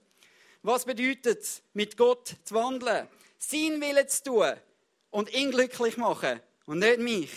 Was 0.62 0.84
bedeutet 0.84 1.40
es, 1.40 1.62
mit 1.72 1.96
Gott 1.96 2.34
zu 2.44 2.54
wandeln? 2.54 3.08
Sein 3.38 3.80
Willen 3.80 4.08
zu 4.08 4.24
tun 4.24 4.54
und 5.10 5.32
ihn 5.32 5.50
glücklich 5.50 5.96
machen 5.96 6.40
und 6.66 6.80
nicht 6.80 6.98
mich. 6.98 7.30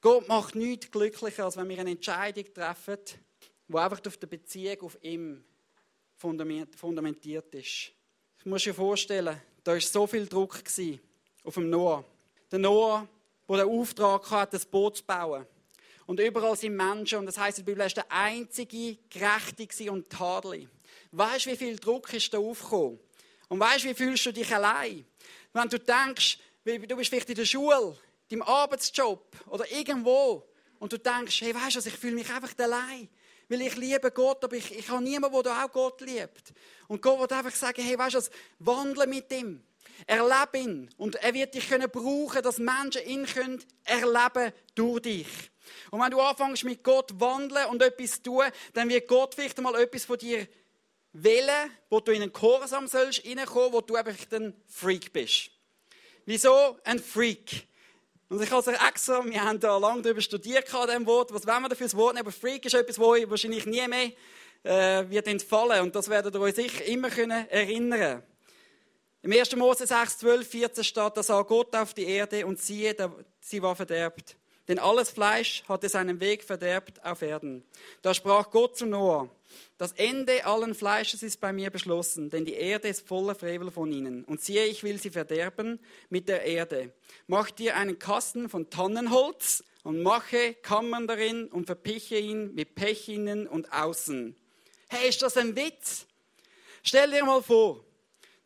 Gott 0.00 0.28
macht 0.28 0.54
nichts 0.54 0.90
glücklicher, 0.90 1.44
als 1.44 1.56
wenn 1.56 1.68
wir 1.68 1.78
eine 1.78 1.92
Entscheidung 1.92 2.52
treffen, 2.52 2.98
die 3.68 3.76
einfach 3.76 4.00
auf 4.06 4.16
der 4.16 4.26
Beziehung 4.26 4.80
auf 4.82 4.98
ihm 5.02 5.44
fundamentiert 6.16 7.54
ist. 7.54 7.92
Ich 8.38 8.44
muss 8.44 8.66
mir 8.66 8.74
vorstellen, 8.74 9.40
da 9.62 9.72
war 9.72 9.80
so 9.80 10.06
viel 10.06 10.26
Druck 10.26 10.62
auf 11.44 11.54
dem 11.54 11.70
Noah. 11.70 12.04
Der 12.50 12.58
Noah, 12.58 13.08
der 13.48 13.56
den 13.56 13.68
Auftrag 13.68 14.30
hatte, 14.30 14.56
das 14.58 14.66
Boot 14.66 14.98
zu 14.98 15.04
bauen. 15.04 15.46
Und 16.06 16.20
überall 16.20 16.56
sind 16.56 16.76
Menschen. 16.76 17.18
Und 17.18 17.26
das 17.26 17.38
heißt, 17.38 17.58
die 17.58 17.62
Bibel 17.62 17.84
ist 17.84 17.96
der 17.96 18.10
einzige 18.10 18.98
Gerechte 19.08 19.90
und 19.90 20.10
Tadeli. 20.10 20.68
Weißt 21.12 21.46
du, 21.46 21.50
wie 21.50 21.56
viel 21.56 21.76
Druck 21.76 22.12
ist 22.12 22.32
da 22.32 22.38
aufgekommen? 22.38 22.98
Und 23.48 23.60
weißt 23.60 23.84
du, 23.84 23.88
wie 23.88 23.94
fühlst 23.94 24.26
du 24.26 24.32
dich 24.32 24.52
allein? 24.54 25.04
Wenn 25.52 25.68
du 25.68 25.78
denkst, 25.78 26.38
du 26.64 26.96
bist 26.96 27.10
vielleicht 27.10 27.30
in 27.30 27.36
der 27.36 27.44
Schule, 27.44 27.96
deinem 28.30 28.42
Arbeitsjob 28.42 29.24
oder 29.46 29.70
irgendwo 29.70 30.44
und 30.78 30.92
du 30.92 30.98
denkst, 30.98 31.40
hey, 31.40 31.54
weißt 31.54 31.76
du, 31.76 31.88
ich 31.88 31.94
fühle 31.94 32.14
mich 32.14 32.30
einfach 32.30 32.52
allein. 32.58 33.08
Weil 33.48 33.62
ich 33.62 33.76
liebe 33.76 34.10
Gott, 34.10 34.42
aber 34.42 34.56
ich, 34.56 34.76
ich 34.76 34.88
habe 34.88 35.04
niemanden, 35.04 35.42
der 35.42 35.64
auch 35.64 35.70
Gott 35.70 36.00
liebt. 36.00 36.52
Und 36.88 37.02
Gott 37.02 37.20
wird 37.20 37.32
einfach 37.32 37.54
sagen, 37.54 37.82
hey, 37.82 37.98
weißt 37.98 38.16
du, 38.16 38.20
wandle 38.58 39.06
mit 39.06 39.30
ihm. 39.32 39.62
Erlebe 40.06 40.58
ihn. 40.58 40.90
Und 40.96 41.16
er 41.16 41.34
wird 41.34 41.54
dich 41.54 41.68
können 41.68 41.90
brauchen, 41.90 42.42
dass 42.42 42.58
Menschen 42.58 43.04
ihn 43.06 43.26
können 43.26 43.62
erleben 43.84 44.52
durch 44.74 45.02
dich. 45.02 45.26
Und 45.90 46.00
wenn 46.00 46.10
du 46.10 46.20
anfängst 46.20 46.64
mit 46.64 46.82
Gott 46.82 47.18
wandeln 47.18 47.66
und 47.66 47.82
etwas 47.82 48.22
tun, 48.22 48.44
dann 48.72 48.88
wird 48.88 49.08
Gott 49.08 49.34
vielleicht 49.34 49.60
mal 49.60 49.74
etwas 49.76 50.04
von 50.04 50.18
dir 50.18 50.46
wählen, 51.12 51.70
wo 51.90 52.00
du 52.00 52.12
in 52.12 52.22
einen 52.22 52.32
Chorsam 52.32 52.86
sollst 52.86 53.24
reinkommen, 53.24 53.72
wo 53.72 53.80
du 53.80 53.94
einfach 53.94 54.14
ein 54.32 54.54
Freak 54.66 55.12
bist. 55.12 55.50
Wieso 56.26 56.78
ein 56.84 56.98
Freak? 56.98 57.66
Und 58.28 58.42
ich 58.42 58.50
habe 58.50 58.72
extra, 58.88 59.24
wir 59.24 59.44
haben 59.44 59.60
da 59.60 59.76
lange 59.76 60.02
darüber 60.02 60.20
studiert 60.20 60.72
an 60.74 60.88
diesem 60.88 61.06
Wort, 61.06 61.32
was 61.32 61.46
wollen 61.46 61.62
wir 61.62 61.68
dafür 61.68 61.86
das 61.86 61.96
Wort 61.96 62.14
nehmen, 62.14 62.26
aber 62.26 62.32
Freak 62.32 62.64
ist 62.64 62.74
etwas, 62.74 62.98
wo 62.98 63.14
wahrscheinlich 63.30 63.66
nie 63.66 63.86
mehr 63.86 64.12
äh, 64.64 65.08
wird 65.10 65.28
entfallen 65.28 65.82
und 65.82 65.94
das 65.94 66.08
werdet 66.08 66.34
ihr 66.34 66.40
euch 66.40 66.54
sicher 66.54 66.84
immer 66.86 67.10
können 67.10 67.48
erinnern 67.50 68.22
Im 69.22 69.32
1. 69.32 69.54
Mose 69.56 69.86
6, 69.86 70.18
12, 70.18 70.48
14 70.48 70.84
steht, 70.84 71.16
da 71.16 71.22
sah 71.22 71.42
Gott 71.42 71.76
auf 71.76 71.94
die 71.94 72.06
Erde 72.06 72.46
und 72.46 72.60
siehe, 72.60 72.96
sie 73.40 73.62
war 73.62 73.76
verderbt. 73.76 74.36
Denn 74.68 74.78
alles 74.78 75.10
Fleisch 75.10 75.62
hatte 75.68 75.88
seinen 75.88 76.20
Weg 76.20 76.42
verderbt 76.42 77.04
auf 77.04 77.20
Erden. 77.20 77.64
Da 78.00 78.14
sprach 78.14 78.50
Gott 78.50 78.78
zu 78.78 78.86
Noah, 78.86 79.28
das 79.76 79.92
Ende 79.92 80.46
allen 80.46 80.74
Fleisches 80.74 81.22
ist 81.22 81.40
bei 81.40 81.52
mir 81.52 81.70
beschlossen, 81.70 82.30
denn 82.30 82.46
die 82.46 82.54
Erde 82.54 82.88
ist 82.88 83.06
voller 83.06 83.34
Frevel 83.34 83.70
von 83.70 83.92
ihnen. 83.92 84.24
Und 84.24 84.40
siehe, 84.40 84.64
ich 84.64 84.82
will 84.82 84.98
sie 84.98 85.10
verderben 85.10 85.80
mit 86.08 86.28
der 86.28 86.44
Erde. 86.44 86.92
Mach 87.26 87.50
dir 87.50 87.76
einen 87.76 87.98
Kasten 87.98 88.48
von 88.48 88.70
Tannenholz 88.70 89.64
und 89.82 90.02
mache 90.02 90.54
Kammern 90.54 91.06
darin 91.06 91.48
und 91.48 91.66
verpiche 91.66 92.18
ihn 92.18 92.54
mit 92.54 92.74
Pech 92.74 93.08
innen 93.10 93.46
und 93.46 93.70
außen. 93.70 94.34
Hey, 94.88 95.08
ist 95.10 95.20
das 95.20 95.36
ein 95.36 95.56
Witz? 95.56 96.06
Stell 96.82 97.10
dir 97.10 97.24
mal 97.24 97.42
vor, 97.42 97.84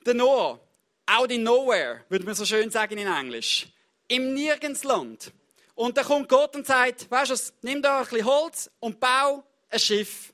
der 0.04 0.14
Noah, 0.14 0.60
out 1.06 1.30
in 1.30 1.44
nowhere, 1.44 2.04
würde 2.08 2.24
man 2.24 2.34
so 2.34 2.44
schön 2.44 2.70
sagen 2.70 2.98
in 2.98 3.06
Englisch, 3.06 3.68
im 4.08 4.34
Nirgendsland 4.34 5.32
und 5.78 5.96
dann 5.96 6.06
kommt 6.06 6.28
Gott 6.28 6.56
und 6.56 6.66
sagt, 6.66 7.08
weißt 7.08 7.30
du, 7.30 7.52
nimm 7.62 7.80
da 7.80 7.98
ein 8.00 8.04
bisschen 8.04 8.26
Holz 8.26 8.68
und 8.80 8.98
bau 8.98 9.44
ein 9.70 9.78
Schiff. 9.78 10.32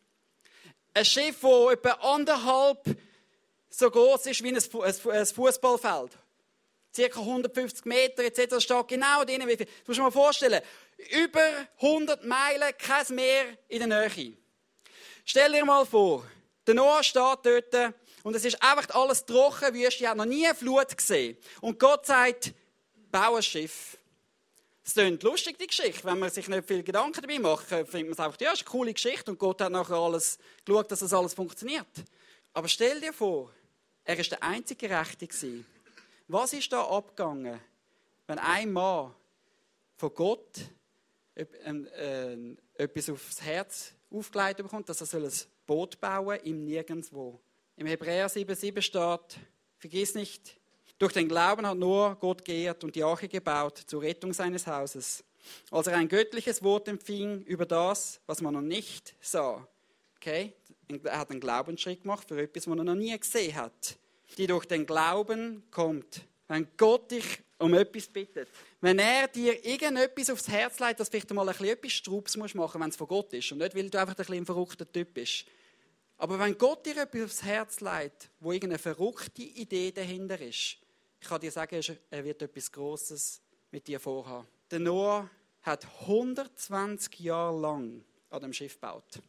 Ein 0.95 1.05
Schiff, 1.05 1.41
das 1.43 1.73
etwa 1.73 1.91
anderthalb 1.91 2.97
so 3.69 3.91
groß 3.91 4.25
ist 4.25 4.43
wie 4.43 4.49
ein, 4.49 5.27
Fußballfeld. 5.27 6.13
Circa 6.95 7.21
150 7.21 7.85
Meter 7.85 8.25
etc. 8.25 8.47
Das 8.49 8.63
steht 8.63 8.89
genau 8.89 9.23
drin. 9.25 9.47
Wie. 9.47 9.57
Du 9.57 9.67
musst 9.87 9.99
dir 9.99 10.03
mal 10.03 10.11
vorstellen, 10.11 10.63
über 11.11 11.47
100 11.77 12.25
Meilen 12.25 12.73
kein 12.79 13.15
Meer 13.15 13.45
in 13.69 13.87
der 13.87 14.09
Nähe. 14.09 14.33
Stell 15.27 15.53
dir 15.53 15.65
mal 15.67 15.85
vor, 15.85 16.25
der 16.67 16.75
Noah 16.75 17.03
steht 17.03 17.21
dort 17.21 17.95
und 18.23 18.35
es 18.35 18.47
ist 18.47 18.63
einfach 18.63 18.89
alles 18.95 19.27
trocken, 19.27 19.75
er 19.75 19.91
hat 19.91 20.17
noch 20.17 20.25
nie 20.25 20.47
eine 20.47 20.55
Flut 20.55 20.97
gesehen. 20.97 21.37
Und 21.61 21.79
Gott 21.79 22.07
sagt, 22.07 22.55
bau 23.11 23.35
ein 23.35 23.43
Schiff. 23.43 23.99
Es 24.87 24.93
klingt 24.93 25.23
lustig, 25.23 25.59
die 25.59 25.67
Geschichte. 25.67 26.05
Wenn 26.05 26.19
man 26.19 26.31
sich 26.31 26.47
nicht 26.47 26.69
viel 26.69 26.83
Gedanken 26.83 27.23
dabei 27.23 27.39
macht, 27.39 27.67
findet 27.67 27.93
man 27.93 28.13
es 28.13 28.21
einfach, 28.21 28.41
ja, 28.41 28.53
ist 28.53 28.61
eine 28.61 28.71
coole 28.71 28.93
Geschichte 28.93 29.31
und 29.31 29.39
Gott 29.39 29.63
hat 29.63 29.73
nachher 29.73 29.97
alles 29.97 30.39
geschaut, 30.65 30.91
dass 30.91 30.99
das 31.01 31.15
alles 31.15 31.33
funktioniert. 31.33 31.87
Aber 32.53 32.69
stell 32.69 33.01
dir 33.01 33.15
vor, 33.15 33.51
er 34.05 34.19
ist 34.19 34.31
der 34.31 34.43
einzige 34.43 34.87
Gerechte 34.87 35.27
gewesen. 35.27 35.65
Was 36.29 36.53
ist 36.53 36.71
da 36.71 36.85
abgegangen, 36.85 37.59
wenn 38.27 38.39
ein 38.39 38.73
Mann 38.73 39.15
von 39.97 40.15
Gott 40.15 40.61
etwas 41.35 43.11
aufs 43.11 43.41
Herz 43.41 43.93
aufgelegt 44.11 44.59
bekommt, 44.59 44.89
dass 44.89 45.01
er 45.15 45.21
ein 45.21 45.33
Boot 45.67 45.99
bauen 46.01 46.39
soll, 46.39 46.49
im 46.49 46.65
Nirgendwo. 46.65 47.41
Im 47.77 47.87
Hebräer 47.87 48.29
7,7 48.29 48.83
steht, 48.83 49.41
vergiss 49.79 50.15
nicht, 50.15 50.57
durch 50.99 51.13
den 51.13 51.29
Glauben 51.29 51.67
hat 51.67 51.77
Noah 51.77 52.15
Gott 52.15 52.45
geehrt 52.45 52.85
und 52.85 52.95
die 52.95 53.03
Arche 53.03 53.29
gebaut 53.29 53.79
zur 53.87 54.03
Rettung 54.03 54.33
seines 54.33 54.67
Hauses. 54.67 55.25
Als 55.71 55.87
er 55.87 55.97
ein 55.97 56.09
göttliches 56.09 56.63
Wort 56.63 56.89
empfing 56.89 57.43
über 57.43 57.67
das, 57.67 58.21
was 58.27 58.41
man 58.41 58.55
noch 58.55 58.63
nicht 58.63 59.15
sah. 59.21 59.67
Okay? 60.17 60.53
Er 61.03 61.19
hat 61.19 61.31
einen 61.31 61.41
Glaubensschritt 61.41 62.03
gemacht 62.03 62.29
für 62.29 62.41
etwas, 62.41 62.67
was 62.69 62.79
er 62.79 62.85
noch 62.85 62.95
nie 62.95 63.19
gesehen 63.19 63.55
hat. 63.57 63.97
Die 64.39 64.47
durch 64.47 64.67
den 64.67 64.87
Glauben 64.87 65.65
kommt. 65.71 66.23
Wenn 66.49 66.69
Gott 66.77 67.11
dich 67.11 67.41
um 67.59 67.75
etwas 67.75 68.07
bittet, 68.09 68.49
wenn 68.81 68.99
er 68.99 69.29
dir 69.29 69.65
irgendetwas 69.65 70.31
aufs 70.31 70.49
Herz 70.49 70.79
legt, 70.81 71.01
dass 71.01 71.09
vielleicht 71.09 71.33
mal 71.33 71.43
ein 71.43 71.49
bisschen 71.49 71.69
etwas 71.69 71.93
Strubs 71.93 72.37
machen 72.37 72.59
musst, 72.59 72.75
wenn 72.75 72.89
es 72.89 72.97
von 72.97 73.09
Gott 73.09 73.33
ist 73.33 73.53
und 73.53 73.59
nicht, 73.59 73.75
weil 73.75 73.89
du 73.89 73.99
einfach 73.99 74.15
ein 74.15 74.17
bisschen 74.17 74.37
ein 74.37 74.47
verrückter 74.47 74.91
Typ 74.91 75.15
bist, 75.15 75.47
aber 76.19 76.39
wenn 76.39 76.57
Gott 76.57 76.87
dir 76.87 76.97
etwas 76.97 77.23
aufs 77.23 77.43
Herz 77.43 77.81
legt, 77.81 78.31
wo 78.41 78.53
irgendeine 78.53 78.79
verrückte 78.79 79.43
Idee 79.43 79.93
dahinter 79.93 80.41
ist, 80.41 80.79
ich 81.25 81.31
kann 81.31 81.41
dir 81.41 81.51
sagen, 81.51 81.83
er 82.11 82.23
wird 82.23 82.43
etwas 82.43 82.71
Großes 82.71 83.41
mit 83.71 83.89
dir 83.89 83.99
vorhaben. 83.99 84.47
Der 84.71 84.79
Noah 84.79 85.31
hat 85.63 85.87
120 86.03 87.19
Jahre 87.21 87.59
lang 87.59 88.05
an 88.29 88.43
dem 88.43 88.53
Schiff 88.53 88.75
gebaut. 88.75 89.23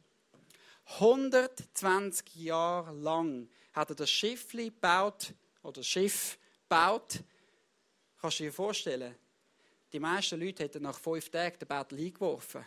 120 0.99 2.35
Jahre 2.35 2.91
lang 2.91 3.47
hat 3.71 3.91
er 3.91 3.95
das 3.95 4.11
Schiff 4.11 4.51
gebaut, 4.51 5.33
oder 5.63 5.81
Schiff 5.81 6.37
gebaut. 6.63 7.23
Kannst 8.19 8.39
du 8.41 8.43
dir 8.43 8.51
vorstellen? 8.51 9.15
Die 9.93 9.99
meisten 10.01 10.37
Leute 10.37 10.63
hätten 10.63 10.83
nach 10.83 10.99
fünf 10.99 11.29
Tagen 11.29 11.57
den 11.57 11.67
Battle 11.67 11.97
eingeworfen. 11.97 12.65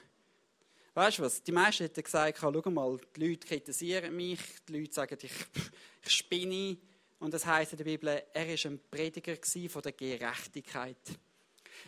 Weißt 0.94 1.18
du 1.18 1.24
was? 1.24 1.42
Die 1.42 1.52
meisten 1.52 1.84
hätten 1.84 2.02
gesagt, 2.02 2.38
schau 2.40 2.70
mal, 2.70 2.98
die 3.14 3.28
Leute 3.28 3.46
kritisieren 3.46 4.16
mich, 4.16 4.40
die 4.66 4.78
Leute 4.78 4.94
sagen, 4.94 5.18
ich, 5.20 5.32
ich 6.02 6.12
spinne. 6.12 6.78
Und 7.18 7.34
das 7.34 7.44
heißt 7.44 7.72
in 7.72 7.78
der 7.78 7.84
Bibel, 7.84 8.22
er 8.32 8.46
war 8.46 8.70
ein 8.70 8.80
Prediger 8.90 9.34
von 9.68 9.82
der 9.82 9.92
Gerechtigkeit. 9.92 10.96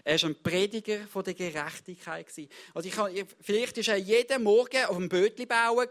Er 0.04 0.20
war 0.20 0.30
ein 0.30 0.42
Prediger 0.42 1.06
von 1.06 1.24
der 1.24 1.34
Gerechtigkeit. 1.34 2.26
Also 2.74 2.88
ich 2.88 2.94
kann, 2.94 3.12
vielleicht 3.40 3.76
war 3.76 3.94
er 3.94 4.00
jeden 4.00 4.42
Morgen 4.42 4.84
auf 4.86 4.96
dem 4.96 5.08
Bötli 5.08 5.46
bauen 5.46 5.88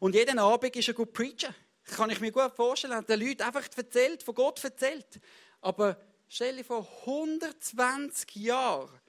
und 0.00 0.14
jeden 0.14 0.38
Abend 0.38 0.76
ist 0.76 0.88
er 0.88 0.94
gut 0.94 1.12
preachen. 1.12 1.54
Das 1.84 1.96
kann 1.96 2.10
ich 2.10 2.20
mir 2.20 2.30
gut 2.30 2.54
vorstellen. 2.54 2.92
Er 2.92 2.98
hat 2.98 3.08
den 3.08 3.20
Leuten 3.20 3.42
einfach 3.42 3.66
erzählt, 3.76 4.22
von 4.22 4.34
Gott 4.34 4.62
erzählt. 4.62 5.20
Aber 5.60 5.96
stell 6.28 6.56
dir 6.56 6.64
vor, 6.64 6.86
120 7.00 8.36
Jahre, 8.36 9.00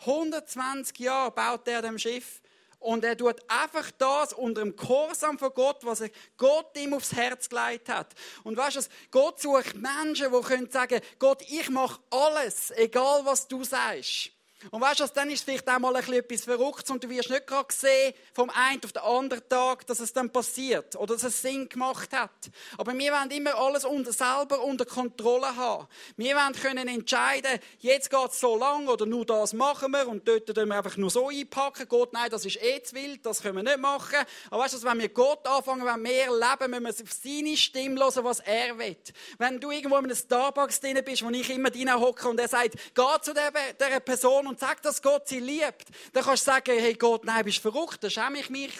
120 0.00 0.98
Jahre 0.98 1.30
baut 1.30 1.68
er 1.68 1.82
dem 1.82 1.98
Schiff 1.98 2.42
und 2.84 3.02
er 3.02 3.16
tut 3.16 3.36
einfach 3.48 3.90
das 3.92 4.34
unter 4.34 4.60
dem 4.60 4.76
Korsam 4.76 5.38
von 5.38 5.52
Gott, 5.54 5.78
was 5.84 6.02
er 6.02 6.10
Gott 6.36 6.76
ihm 6.76 6.92
aufs 6.92 7.14
Herz 7.14 7.48
gelegt 7.48 7.88
hat. 7.88 8.14
Und 8.42 8.58
weißt 8.58 8.76
du, 8.76 8.80
Gott 9.10 9.40
sucht 9.40 9.74
Menschen, 9.74 10.30
die 10.30 10.40
können 10.42 10.70
sagen, 10.70 11.00
Gott, 11.18 11.42
ich 11.48 11.70
mache 11.70 11.98
alles, 12.10 12.70
egal 12.72 13.24
was 13.24 13.48
du 13.48 13.64
sagst. 13.64 14.32
Und 14.70 14.80
weißt 14.80 15.00
du, 15.00 15.06
dann 15.14 15.30
ist 15.30 15.44
vielleicht 15.44 15.68
auch 15.68 15.78
mal 15.78 15.94
etwas 15.96 16.44
Verrücktes 16.44 16.90
und 16.90 17.04
du 17.04 17.08
wirst 17.08 17.30
nicht 17.30 17.46
gerade 17.46 17.72
sehen, 17.72 18.14
vom 18.32 18.50
einen 18.50 18.82
auf 18.84 18.92
den 18.92 19.02
anderen 19.02 19.48
Tag, 19.48 19.86
dass 19.86 20.00
es 20.00 20.12
dann 20.12 20.30
passiert 20.30 20.96
oder 20.96 21.14
dass 21.14 21.24
es 21.24 21.42
Sinn 21.42 21.68
gemacht 21.68 22.12
hat. 22.12 22.30
Aber 22.78 22.96
wir 22.96 23.12
wollen 23.12 23.30
immer 23.30 23.54
alles 23.56 23.84
unter, 23.84 24.12
selber 24.12 24.62
unter 24.62 24.84
Kontrolle 24.84 25.54
haben. 25.56 25.86
Wir 26.16 26.34
wollen 26.34 26.54
können 26.54 26.88
entscheiden, 26.88 27.58
jetzt 27.78 28.10
geht 28.10 28.30
es 28.30 28.40
so 28.40 28.56
lang 28.56 28.88
oder 28.88 29.06
nur 29.06 29.26
das 29.26 29.52
machen 29.52 29.92
wir 29.92 30.08
und 30.08 30.26
dort 30.26 30.46
tun 30.46 30.68
wir 30.68 30.76
einfach 30.76 30.96
nur 30.96 31.10
so 31.10 31.28
einpacken. 31.28 31.86
Gott, 31.88 32.12
nein, 32.12 32.30
das 32.30 32.44
ist 32.44 32.62
eh 32.62 32.82
zu 32.82 32.94
wild, 32.94 33.24
das 33.26 33.42
können 33.42 33.56
wir 33.56 33.62
nicht 33.62 33.78
machen. 33.78 34.18
Aber 34.50 34.64
weißt 34.64 34.74
du, 34.74 34.82
wenn 34.82 34.98
wir 34.98 35.08
Gott 35.10 35.46
anfangen, 35.46 35.84
wenn 35.84 36.02
wir 36.04 36.26
leben, 36.32 36.82
müssen 36.82 36.98
wir 36.98 37.04
auf 37.04 37.12
seine 37.12 37.56
Stimme 37.56 38.00
hören, 38.00 38.24
was 38.24 38.40
er 38.40 38.78
will. 38.78 38.96
Wenn 39.38 39.60
du 39.60 39.70
irgendwo 39.70 39.96
in 39.98 40.04
einem 40.04 40.16
Starbucks 40.16 40.80
drin 40.80 41.00
bist, 41.04 41.24
wo 41.24 41.30
ich 41.30 41.50
immer 41.50 41.70
drin 41.70 41.92
hocke 41.92 42.28
und 42.28 42.40
er 42.40 42.48
sagt, 42.48 42.74
geh 42.94 43.02
zu 43.22 43.34
dieser 43.34 44.00
Person 44.00 44.53
und 44.54 44.60
sag, 44.60 44.80
dass 44.82 45.02
Gott 45.02 45.26
sie 45.26 45.40
liebt, 45.40 45.88
dann 46.12 46.22
kannst 46.22 46.46
du 46.46 46.52
sagen, 46.52 46.78
hey 46.78 46.94
Gott, 46.94 47.24
nein, 47.24 47.44
bist 47.44 47.58
verrückt, 47.58 48.04
dann 48.04 48.10
schäme 48.10 48.38
ich 48.38 48.50
mich. 48.50 48.70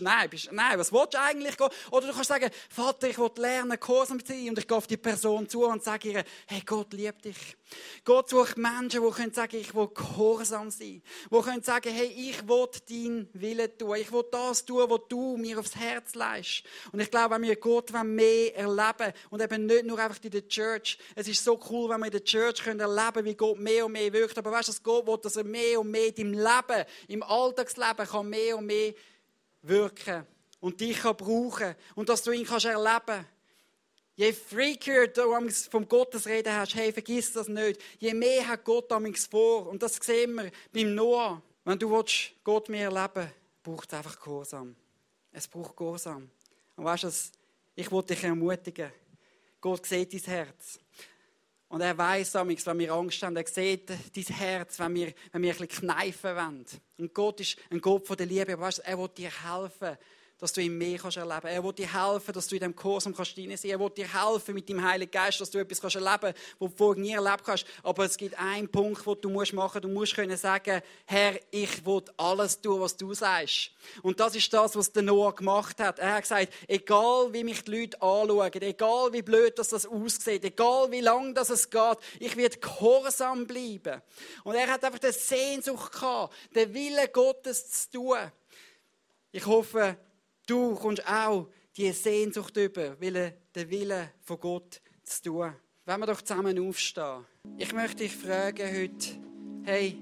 Nein, 0.00 0.30
bist, 0.30 0.52
nein, 0.52 0.78
was 0.78 0.92
willst 0.92 1.14
du 1.14 1.20
eigentlich? 1.20 1.56
Oder 1.90 2.06
du 2.06 2.12
kannst 2.12 2.28
sagen, 2.28 2.48
Vater, 2.70 3.08
ich 3.08 3.18
will 3.18 3.32
lernen, 3.36 3.80
Gehorsam 3.80 4.24
zu 4.24 4.32
sein 4.32 4.50
und 4.50 4.58
ich 4.60 4.68
gehe 4.68 4.76
auf 4.76 4.86
die 4.86 4.96
Person 4.96 5.48
zu 5.48 5.64
und 5.64 5.82
sage 5.82 6.10
ihr, 6.10 6.24
hey, 6.46 6.62
Gott 6.64 6.92
liebt 6.92 7.24
dich. 7.24 7.56
Gott 8.04 8.28
sucht 8.28 8.56
Menschen, 8.56 9.02
die 9.02 9.10
können 9.10 9.32
sagen, 9.32 9.56
ich 9.56 9.74
will 9.74 9.88
gehorsam 9.88 10.70
sein. 10.70 11.02
Die 11.30 11.40
können 11.40 11.62
sagen, 11.62 11.92
hey, 11.92 12.06
ich 12.06 12.46
will 12.46 12.68
deinen 12.88 13.28
Willen 13.32 13.76
tun. 13.76 13.96
Ich 13.96 14.12
will 14.12 14.24
das 14.30 14.64
tun, 14.64 14.88
was 14.88 15.00
du 15.08 15.36
mir 15.36 15.58
aufs 15.58 15.74
Herz 15.74 16.14
leist. 16.14 16.62
Und 16.92 17.00
ich 17.00 17.10
glaube, 17.10 17.34
wenn 17.34 17.42
wir 17.42 17.56
Gott 17.56 17.90
mehr 18.04 18.56
erleben 18.56 19.12
und 19.30 19.42
eben 19.42 19.66
nicht 19.66 19.84
nur 19.84 19.98
einfach 19.98 20.22
in 20.22 20.30
der 20.30 20.46
Church. 20.46 20.98
Es 21.14 21.26
ist 21.26 21.42
so 21.42 21.60
cool, 21.70 21.90
wenn 21.90 22.00
wir 22.00 22.06
in 22.06 22.12
der 22.12 22.24
Church 22.24 22.62
können 22.62 22.80
erleben, 22.80 23.24
wie 23.24 23.34
Gott 23.34 23.58
mehr 23.58 23.86
und 23.86 23.92
mehr 23.92 24.12
wirkt. 24.12 24.38
Aber 24.38 24.52
weißt 24.52 24.68
du, 24.68 24.72
dass 24.72 24.82
Gott 24.82 25.06
will, 25.06 25.18
dass 25.20 25.36
er 25.36 25.44
mehr 25.44 25.80
und 25.80 25.90
mehr 25.90 26.16
im 26.16 26.32
Leben, 26.32 26.84
im 27.08 27.22
Alltagsleben 27.22 28.06
kann 28.06 28.28
mehr 28.28 28.56
und 28.56 28.66
mehr 28.66 28.94
wirken 29.62 30.26
und 30.60 30.80
dich 30.80 31.00
kann 31.00 31.16
brauchen 31.16 31.74
und 31.94 32.08
dass 32.08 32.22
du 32.22 32.30
ihn 32.30 32.46
kannst 32.46 32.66
erleben 32.66 33.26
Je 34.16 34.32
freakier 34.32 35.08
du 35.08 35.22
vom 35.70 35.86
Gottes 35.86 36.26
reden 36.26 36.54
hast, 36.54 36.74
hey, 36.74 36.90
vergiss 36.90 37.32
das 37.34 37.48
nicht. 37.48 37.78
Je 37.98 38.14
mehr 38.14 38.48
hat 38.48 38.64
Gott 38.64 38.90
amigs 38.90 39.26
vor. 39.26 39.66
Und 39.66 39.82
das 39.82 39.96
sehen 39.96 40.34
wir 40.34 40.50
beim 40.72 40.94
Noah. 40.94 41.42
Wenn 41.64 41.78
du 41.78 41.90
willst, 41.90 42.32
Gott 42.42 42.70
mehr 42.70 42.90
erleben 42.90 43.30
braucht 43.62 43.92
es 43.92 43.98
einfach 43.98 44.18
Gehorsam. 44.18 44.74
Es 45.32 45.46
braucht 45.46 45.76
Gehorsam. 45.76 46.30
Und 46.76 46.84
weißt 46.84 47.04
du, 47.04 47.10
ich 47.74 47.90
wollte 47.90 48.14
dich 48.14 48.24
ermutigen. 48.24 48.90
Gott 49.60 49.84
sieht 49.84 50.14
dein 50.14 50.32
Herz. 50.32 50.78
Und 51.68 51.82
er 51.82 51.98
weiß 51.98 52.36
amigs, 52.36 52.64
wenn 52.64 52.78
wir 52.78 52.92
Angst 52.94 53.22
haben, 53.22 53.36
er 53.36 53.46
sieht 53.46 53.90
dein 53.90 54.36
Herz, 54.36 54.78
wenn 54.78 54.94
wir, 54.94 55.12
wenn 55.32 55.42
wir 55.42 55.52
ein 55.52 55.58
bisschen 55.58 55.88
kneifen 55.88 56.36
wollen. 56.36 56.66
Und 56.96 57.12
Gott 57.12 57.40
ist 57.40 57.58
ein 57.68 57.82
Gott 57.82 58.06
von 58.06 58.16
der 58.16 58.26
Liebe. 58.26 58.54
Aber 58.54 58.62
weißt 58.62 58.78
du, 58.78 58.82
er 58.82 58.98
will 58.98 59.08
dir 59.08 59.30
helfen 59.44 59.98
dass 60.38 60.52
du 60.52 60.60
ihm 60.60 60.76
mehr 60.76 60.98
kannst 60.98 61.16
erleben 61.16 61.40
kannst. 61.40 61.56
Er 61.56 61.64
will 61.64 61.72
dir 61.72 61.92
helfen, 61.92 62.32
dass 62.32 62.46
du 62.46 62.56
in 62.56 62.60
diesem 62.60 62.76
Kurs 62.76 63.04
kannst 63.04 63.36
sein. 63.36 63.50
Er 63.50 63.80
will 63.80 63.90
dir 63.90 64.06
helfen 64.12 64.54
mit 64.54 64.68
dem 64.68 64.82
Heiligen 64.82 65.10
Geist, 65.10 65.40
dass 65.40 65.50
du 65.50 65.58
etwas 65.58 65.80
kannst 65.80 65.96
erleben 65.96 66.18
kannst, 66.20 66.38
was 66.58 66.70
du 66.70 66.76
vorher 66.76 67.02
nie 67.02 67.12
erlebt 67.12 67.46
hast. 67.46 67.64
Aber 67.82 68.04
es 68.04 68.16
gibt 68.16 68.38
einen 68.38 68.68
Punkt, 68.68 69.06
den 69.06 69.20
du 69.20 69.30
musst 69.30 69.52
machen 69.52 69.76
musst. 69.76 69.84
Du 69.84 69.88
musst 69.88 70.14
können 70.14 70.36
sagen, 70.36 70.82
Herr, 71.06 71.38
ich 71.50 71.84
will 71.86 72.02
alles 72.16 72.60
tun, 72.60 72.80
was 72.80 72.96
du 72.96 73.14
sagst. 73.14 73.70
Und 74.02 74.20
das 74.20 74.34
ist 74.34 74.52
das, 74.52 74.76
was 74.76 74.92
der 74.92 75.02
Noah 75.02 75.34
gemacht 75.34 75.80
hat. 75.80 75.98
Er 75.98 76.14
hat 76.14 76.22
gesagt, 76.22 76.52
egal 76.68 77.32
wie 77.32 77.44
mich 77.44 77.64
die 77.64 77.70
Leute 77.70 78.02
anschauen, 78.02 78.62
egal 78.62 79.12
wie 79.12 79.22
blöd 79.22 79.58
das 79.58 79.86
aussieht, 79.86 80.44
egal 80.44 80.90
wie 80.90 81.00
lang 81.00 81.34
das 81.34 81.50
es 81.50 81.70
geht, 81.70 81.98
ich 82.20 82.36
werde 82.36 82.58
gehorsam 82.58 83.46
bleiben. 83.46 84.02
Und 84.44 84.54
er 84.54 84.66
hat 84.68 84.84
einfach 84.84 84.98
die 84.98 85.12
Sehnsucht 85.12 85.92
gehabt, 85.92 86.34
den 86.54 86.74
Willen 86.74 87.08
Gottes 87.12 87.82
zu 87.82 87.98
tun. 87.98 88.18
Ich 89.32 89.44
hoffe, 89.44 89.96
Du 90.46 90.76
kommst 90.76 91.02
auch 91.08 91.48
die 91.76 91.90
Sehnsucht 91.90 92.56
über, 92.56 92.90
den 92.90 93.70
Willen 93.70 94.08
von 94.22 94.38
Gott 94.38 94.80
zu 95.02 95.22
tun. 95.24 95.52
Wenn 95.84 96.00
wir 96.00 96.06
doch 96.06 96.22
zusammen 96.22 96.56
aufstehen. 96.60 97.24
Ich 97.58 97.72
möchte 97.72 98.04
dich 98.04 98.14
fragen 98.14 98.66
heute, 98.66 99.08
hey, 99.64 99.98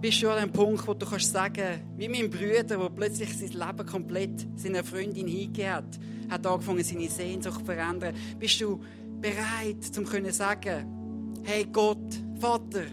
bist 0.00 0.20
du 0.20 0.30
an 0.30 0.40
dem 0.40 0.52
Punkt, 0.52 0.86
wo 0.86 0.94
du 0.94 1.06
kannst 1.06 1.32
sagen, 1.32 1.94
wie 1.96 2.08
mein 2.08 2.28
Bruder, 2.28 2.64
der 2.64 2.90
plötzlich 2.90 3.36
sein 3.38 3.50
Leben 3.50 3.86
komplett 3.86 4.46
seiner 4.56 4.82
Freundin 4.82 5.28
hingegeben 5.28 5.72
hat, 5.72 5.98
hat 6.28 6.46
angefangen, 6.46 6.82
seine 6.82 7.08
Sehnsucht 7.08 7.60
zu 7.60 7.64
verändern. 7.64 8.16
Bist 8.38 8.60
du 8.60 8.80
bereit, 9.20 9.82
zum 9.92 10.06
zu 10.06 10.32
sagen, 10.32 11.40
hey 11.44 11.66
Gott, 11.72 12.20
Vater, 12.40 12.84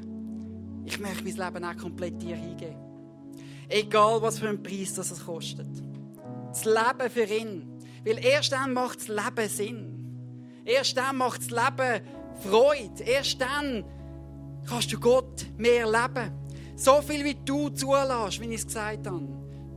ich 0.85 0.99
möchte 0.99 1.23
mein 1.23 1.35
Leben 1.35 1.65
auch 1.65 1.77
komplett 1.77 2.21
dir 2.21 2.35
hingeben. 2.35 2.92
Egal, 3.73 4.21
was 4.21 4.37
für 4.37 4.49
einen 4.49 4.61
Preis 4.61 4.93
das 4.93 5.25
kostet. 5.25 5.65
das 6.49 6.63
Leben 6.63 7.09
für 7.09 7.23
ihn. 7.23 7.67
Weil 8.05 8.23
erst 8.23 8.51
dann 8.51 8.71
macht 8.71 8.99
das 8.99 9.07
Leben 9.07 9.49
Sinn. 9.49 10.61
Erst 10.63 10.95
dann 10.95 11.17
macht 11.17 11.41
das 11.41 11.49
Leben 11.49 12.05
Freude. 12.43 13.03
Erst 13.03 13.41
dann 13.41 13.83
kannst 14.69 14.93
du 14.93 14.99
Gott 14.99 15.47
mehr 15.57 15.87
leben. 15.87 16.31
So 16.75 17.01
viel 17.01 17.25
wie 17.25 17.33
du 17.33 17.69
zulässt, 17.69 18.39
wie 18.39 18.45
ich 18.49 18.59
es 18.59 18.67
gesagt 18.67 19.07
habe. 19.07 19.27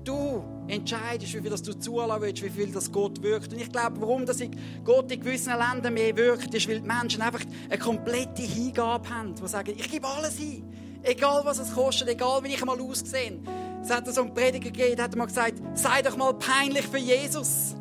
Du 0.05 0.45
entscheidest, 0.69 1.33
wie 1.33 1.41
viel 1.41 1.51
das 1.51 1.63
du 1.63 1.73
zulassen 1.73 2.21
willst, 2.21 2.43
wie 2.43 2.51
viel 2.51 2.71
das 2.71 2.93
Gott 2.93 3.23
wirkt. 3.23 3.55
Und 3.55 3.63
ich 3.63 3.73
glaube, 3.73 3.99
warum 4.03 4.27
dass 4.27 4.43
Gott 4.85 5.11
in 5.11 5.21
gewissen 5.21 5.55
Ländern 5.57 5.95
mehr 5.95 6.15
wirkt, 6.15 6.53
ist, 6.53 6.69
weil 6.69 6.81
die 6.81 6.87
Menschen 6.87 7.23
einfach 7.23 7.45
eine 7.71 7.79
komplette 7.79 8.43
Hingabe 8.43 9.09
haben, 9.09 9.35
die 9.35 9.49
sagen, 9.49 9.73
ich 9.75 9.91
gebe 9.91 10.07
alles 10.07 10.37
hin. 10.37 10.65
Egal 11.03 11.43
was 11.45 11.61
es 11.61 11.73
kostet, 11.73 12.09
egal 12.09 12.45
wie 12.45 12.49
ich 12.49 12.65
mal 12.65 12.79
aussehe. 12.79 13.39
Es 13.89 13.93
hat 13.93 14.13
so 14.13 14.23
einen 14.23 14.35
Prediger 14.35 14.73
gegeben, 14.73 15.01
hat 15.01 15.15
mal 15.15 15.27
gesagt, 15.27 15.63
sei 15.75 16.03
doch 16.03 16.17
mal 16.17 16.35
peinlich 16.35 16.85
für 16.89 16.99
Jesus. 16.99 17.77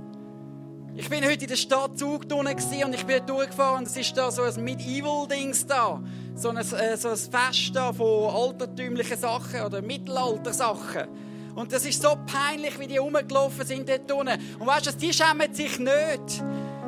Ich 0.95 1.09
bin 1.09 1.25
heute 1.25 1.45
in 1.45 1.49
der 1.49 1.55
Stadt 1.55 1.97
Zug 1.97 2.25
und 2.31 2.47
ich 2.93 3.05
bin 3.07 3.25
durchgefahren 3.25 3.79
und 3.79 3.87
es 3.87 3.97
ist 3.97 4.15
da 4.15 4.29
so 4.29 4.43
ein 4.43 4.63
Medieval-Dings 4.63 5.65
da. 5.65 6.03
So 6.35 6.49
ein, 6.49 6.57
äh, 6.57 6.95
so 6.95 7.09
ein 7.09 7.17
Fest 7.17 7.71
da 7.73 7.91
von 7.91 8.29
altertümlichen 8.35 9.17
Sachen 9.17 9.63
oder 9.63 9.81
Mittelalter-Sachen. 9.81 11.07
Und 11.55 11.73
das 11.73 11.83
ist 11.87 11.99
so 11.99 12.15
peinlich, 12.27 12.77
wie 12.77 12.85
die 12.85 12.97
rumgelaufen 12.97 13.65
sind 13.65 13.89
dort 13.89 14.11
unten. 14.11 14.39
Und 14.59 14.67
weißt 14.67 14.85
du, 14.85 14.91
die 14.91 15.11
schämen 15.11 15.51
sich 15.55 15.79
nicht. 15.79 16.43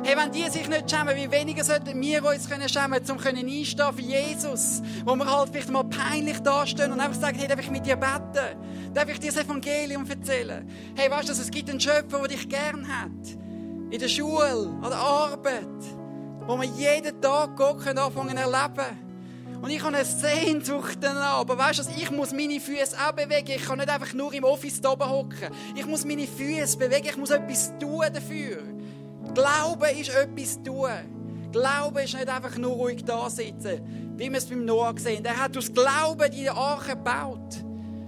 Hey, 0.08 0.16
wenn 0.16 0.32
die 0.32 0.48
sich 0.48 0.66
nicht 0.66 0.90
schämen, 0.90 1.14
wie 1.16 1.30
weniger 1.30 1.62
sollten 1.62 2.00
wir 2.00 2.24
uns 2.24 2.48
können 2.48 2.66
schämen, 2.66 2.98
um 3.10 3.18
einstehen 3.18 3.92
für 3.94 4.00
Jesus. 4.00 4.80
Wo 5.04 5.14
wir 5.14 5.30
halt 5.30 5.50
vielleicht 5.50 5.68
mal 5.68 5.84
peinlich 5.84 6.38
dastehen 6.38 6.92
und 6.92 7.00
einfach 7.00 7.20
sagen, 7.20 7.36
hey, 7.38 7.46
darf 7.46 7.60
ich 7.60 7.70
mit 7.70 7.84
dir 7.84 7.96
beten? 7.96 8.56
Darf 8.94 9.06
ich 9.10 9.20
dir 9.20 9.30
das 9.30 9.44
Evangelium 9.44 10.08
erzählen? 10.08 10.66
Hey, 10.96 11.10
weißt 11.10 11.28
du, 11.28 11.32
es 11.34 11.50
gibt 11.50 11.68
einen 11.68 11.78
Schöpfer, 11.78 12.20
der 12.20 12.28
dich 12.28 12.48
gern 12.48 12.88
hat 12.88 13.10
in 13.90 13.98
der 14.00 14.08
Schule, 14.08 14.70
an 14.80 14.88
der 14.88 14.98
Arbeit, 14.98 15.66
wo 16.46 16.56
wir 16.56 16.64
jeden 16.64 17.20
Tag 17.20 17.54
Gott 17.54 17.86
anfangen 17.86 18.30
zu 18.30 18.42
erleben 18.42 19.08
und 19.60 19.70
ich 19.70 19.82
habe 19.82 19.96
eine 19.96 20.04
Sehnsucht 20.04 20.98
danach. 21.00 21.40
Aber 21.40 21.58
weißt 21.58 21.80
du, 21.80 21.82
ich 22.00 22.10
muss 22.10 22.32
meine 22.32 22.60
Füße 22.60 22.96
auch 22.96 23.12
bewegen. 23.12 23.50
Ich 23.50 23.64
kann 23.64 23.78
nicht 23.78 23.90
einfach 23.90 24.14
nur 24.14 24.32
im 24.32 24.44
Office 24.44 24.80
oben 24.84 25.10
hocken. 25.10 25.50
Ich 25.74 25.84
muss 25.84 26.04
meine 26.04 26.26
Füße 26.26 26.78
bewegen. 26.78 27.08
Ich 27.08 27.16
muss 27.16 27.30
etwas 27.30 27.72
tun 27.78 28.04
dafür. 28.12 28.77
Glauben 29.38 29.96
ist 29.96 30.10
etwas 30.10 30.60
tun. 30.64 30.90
Glauben 31.52 31.98
ist 31.98 32.14
nicht 32.14 32.28
einfach 32.28 32.58
nur 32.58 32.72
ruhig 32.72 33.04
da 33.04 33.30
sitzen, 33.30 34.16
wie 34.16 34.28
wir 34.28 34.36
es 34.36 34.46
beim 34.46 34.64
Noah 34.64 34.92
gesehen 34.92 35.24
Er 35.24 35.40
hat 35.40 35.56
aus 35.56 35.72
Glauben 35.72 36.28
die 36.32 36.50
Arche 36.50 36.96
gebaut. 36.96 37.62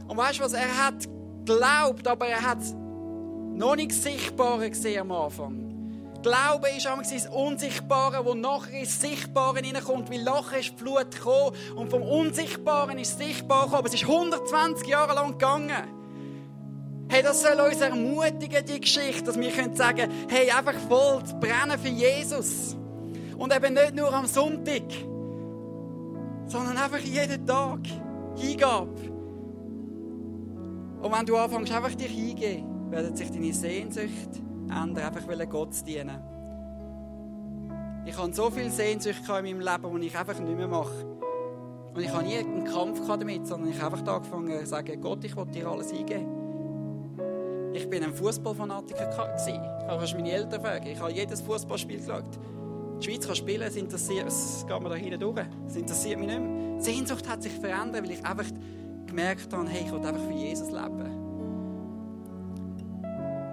Und 0.08 0.16
weißt 0.16 0.40
du 0.40 0.42
was? 0.42 0.54
Er 0.54 0.86
hat 0.86 1.08
geglaubt, 1.46 2.08
aber 2.08 2.26
er 2.26 2.42
hat 2.42 2.58
noch 3.54 3.76
nicht 3.76 3.92
Sichtbare 3.92 4.70
gesehen 4.70 5.02
am 5.02 5.12
Anfang. 5.12 5.70
Glaube 6.20 6.68
ist 6.76 6.86
das 6.86 7.28
Unsichtbare, 7.28 8.24
wo 8.24 8.34
nachher 8.34 8.80
ins 8.80 9.00
Sichtbare 9.00 9.60
hineinkommt, 9.60 10.10
weil 10.10 10.24
nachher 10.24 10.58
ist 10.58 10.72
die 10.72 10.78
Flut 10.78 11.12
gekommen 11.12 11.56
und 11.76 11.90
vom 11.90 12.02
Unsichtbaren 12.02 12.98
ist 12.98 13.18
Sichtbar 13.18 13.66
gekommen. 13.66 13.78
Aber 13.78 13.86
es 13.86 13.94
ist 13.94 14.02
120 14.02 14.88
Jahre 14.88 15.14
lang 15.14 15.38
gegangen. 15.38 15.99
Hey, 17.20 17.26
das 17.26 17.42
soll 17.42 17.60
uns 17.60 17.82
ermutigen, 17.82 18.64
die 18.64 18.80
Geschichte, 18.80 19.24
dass 19.24 19.38
wir 19.38 19.50
können 19.50 19.76
sagen, 19.76 20.10
hey, 20.30 20.50
einfach 20.50 20.72
voll 20.88 21.22
zu 21.22 21.38
brennen 21.38 21.78
für 21.78 21.90
Jesus. 21.90 22.74
Und 23.36 23.54
eben 23.54 23.74
nicht 23.74 23.94
nur 23.94 24.10
am 24.10 24.24
Sonntag, 24.24 24.84
sondern 26.46 26.78
einfach 26.78 27.00
jeden 27.00 27.46
Tag. 27.46 27.80
Hingabe. 28.36 28.94
Und 31.02 31.12
wenn 31.12 31.26
du 31.26 31.36
anfängst, 31.36 31.70
einfach 31.74 31.94
dich 31.94 32.10
hingehen, 32.10 32.90
werden 32.90 33.14
sich 33.14 33.30
deine 33.30 33.52
Sehnsucht 33.52 34.40
ändern, 34.70 34.96
einfach 35.04 35.50
Gott 35.50 35.74
zu 35.74 35.84
dienen. 35.84 36.22
Ich 38.06 38.16
habe 38.16 38.32
so 38.32 38.50
viel 38.50 38.70
Sehnsucht 38.70 39.28
in 39.28 39.44
meinem 39.44 39.60
Leben, 39.60 40.00
die 40.00 40.06
ich 40.06 40.16
einfach 40.16 40.38
nicht 40.38 40.56
mehr 40.56 40.68
mache. 40.68 41.04
Und 41.94 42.00
ich 42.00 42.10
habe 42.10 42.24
nie 42.24 42.38
einen 42.38 42.64
Kampf 42.64 43.06
damit, 43.06 43.46
sondern 43.46 43.68
ich 43.68 43.82
habe 43.82 43.98
einfach 43.98 44.14
angefangen 44.14 44.58
zu 44.60 44.64
sagen, 44.64 44.98
Gott, 45.02 45.22
ich 45.22 45.36
will 45.36 45.44
dir 45.44 45.68
alles 45.68 45.92
eingeben. 45.92 46.39
Ich 47.72 47.88
bin 47.88 48.02
ein 48.02 48.14
Fußballfanatiker. 48.14 49.06
Kannst 49.86 50.14
meine 50.14 50.32
Eltern 50.32 50.60
fragen. 50.60 50.86
Ich 50.86 51.00
habe 51.00 51.12
jedes 51.12 51.40
Fußballspiel 51.40 51.98
geschaut. 51.98 52.24
Die 53.00 53.06
Schweiz 53.06 53.26
kann 53.26 53.36
spielen, 53.36 53.62
es 53.62 53.76
interessiert, 53.76 54.26
es 54.28 54.66
geht 54.68 54.80
mir 54.80 54.88
da 54.90 54.94
hinten 54.94 55.20
durch. 55.20 55.46
Es 55.66 55.76
interessiert 55.76 56.18
mich 56.18 56.28
nicht 56.28 56.40
mehr. 56.40 56.76
Die 56.78 56.84
Sehnsucht 56.84 57.26
hat 57.28 57.42
sich 57.42 57.52
verändert, 57.52 58.02
weil 58.02 58.10
ich 58.10 58.24
einfach 58.24 58.44
gemerkt 59.06 59.52
habe, 59.52 59.68
hey, 59.68 59.84
ich 59.86 59.92
will 59.92 60.00
einfach 60.00 60.22
für 60.22 60.32
Jesus 60.32 60.70
leben. 60.70 61.30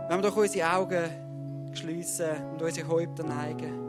Wenn 0.09 0.17
wir 0.17 0.29
doch 0.29 0.35
unsere 0.35 0.73
Augen 0.73 1.03
schließen 1.73 2.29
und 2.53 2.61
unsere 2.61 2.87
Häupter 2.87 3.23
neigen. 3.23 3.87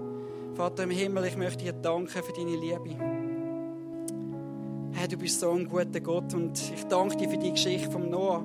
Vater 0.55 0.85
im 0.85 0.91
Himmel, 0.91 1.25
ich 1.25 1.37
möchte 1.37 1.64
dir 1.64 1.73
danken 1.73 2.09
für 2.09 2.33
deine 2.33 2.57
Liebe. 2.57 2.97
Herr, 4.93 5.09
du 5.09 5.17
bist 5.17 5.41
so 5.41 5.51
ein 5.53 5.69
guter 5.69 6.01
Gott 6.01 6.35
und 6.35 6.59
ich 6.75 6.85
danke 6.87 7.17
dir 7.17 7.29
für 7.29 7.38
die 7.38 7.53
Geschichte 7.53 7.91
vom 7.91 8.11
Noah. 8.11 8.45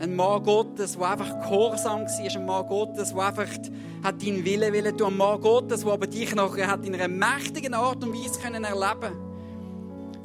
Ein 0.00 0.16
Mann 0.16 0.42
Gottes, 0.42 0.96
der 0.98 1.10
einfach 1.10 1.40
gehorsam 1.42 2.02
war. 2.02 2.36
Ein 2.36 2.46
Mann 2.46 2.66
Gottes, 2.66 3.14
der 3.14 3.22
einfach 3.22 3.48
hat 4.02 4.22
deinen 4.22 4.44
Willen 4.44 4.74
wollen 4.74 4.98
tun. 4.98 5.12
Ein 5.12 5.16
Mann 5.16 5.40
Gottes, 5.40 5.82
der 5.84 5.92
aber 5.92 6.06
dich 6.06 6.34
nachher 6.34 6.68
hat 6.68 6.84
in 6.84 6.94
einer 6.94 7.08
mächtigen 7.08 7.74
Art 7.74 8.02
und 8.02 8.12
Weise 8.12 8.40
können 8.40 8.64
erleben 8.64 9.34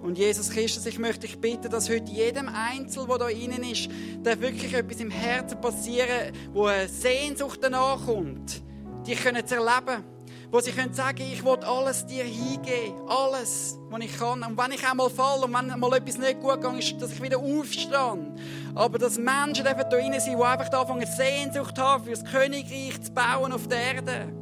und 0.01 0.17
Jesus 0.17 0.49
Christus, 0.49 0.85
ich 0.85 0.97
möchte 0.97 1.27
dich 1.27 1.39
bitten, 1.39 1.69
dass 1.69 1.89
heute 1.89 2.11
jedem 2.11 2.49
Einzel, 2.49 3.05
der 3.05 3.17
da 3.17 3.27
innen 3.27 3.63
ist, 3.63 3.89
da 4.23 4.39
wirklich 4.39 4.73
etwas 4.73 4.99
im 5.01 5.11
Herzen 5.11 5.59
passieren, 5.59 6.33
wo 6.53 6.65
eine 6.65 6.87
Sehnsucht 6.87 7.59
danach 7.61 8.05
kommt, 8.05 8.61
dich 9.05 9.19
zu 9.19 9.55
erleben. 9.55 10.03
Wo 10.51 10.59
sie 10.59 10.71
können 10.71 10.93
sagen, 10.93 11.21
ich 11.21 11.43
will 11.45 11.59
alles 11.63 12.05
dir 12.05 12.23
hingeben. 12.23 12.95
Alles, 13.07 13.77
was 13.89 13.99
ich 14.01 14.17
kann. 14.17 14.43
Und 14.43 14.57
wenn 14.57 14.71
ich 14.71 14.87
einmal 14.87 15.09
falle 15.09 15.45
und 15.45 15.53
wenn 15.53 15.79
mal 15.79 15.93
etwas 15.93 16.17
nicht 16.17 16.39
gut 16.39 16.61
geht, 16.61 16.79
ist, 16.79 17.01
dass 17.01 17.11
ich 17.11 17.21
wieder 17.21 17.37
aufstehe. 17.37 18.33
Aber 18.75 18.97
dass 18.97 19.17
Menschen 19.17 19.63
da 19.63 19.97
innen 19.97 20.19
sind, 20.19 20.37
die 20.37 20.43
einfach 20.43 20.71
anfangen, 20.71 21.07
Sehnsucht 21.07 21.77
haben, 21.77 22.03
für 22.03 22.11
das 22.11 22.25
Königreich 22.25 23.01
zu 23.01 23.11
bauen 23.11 23.53
auf 23.53 23.67
der 23.67 23.95
Erde 23.95 24.33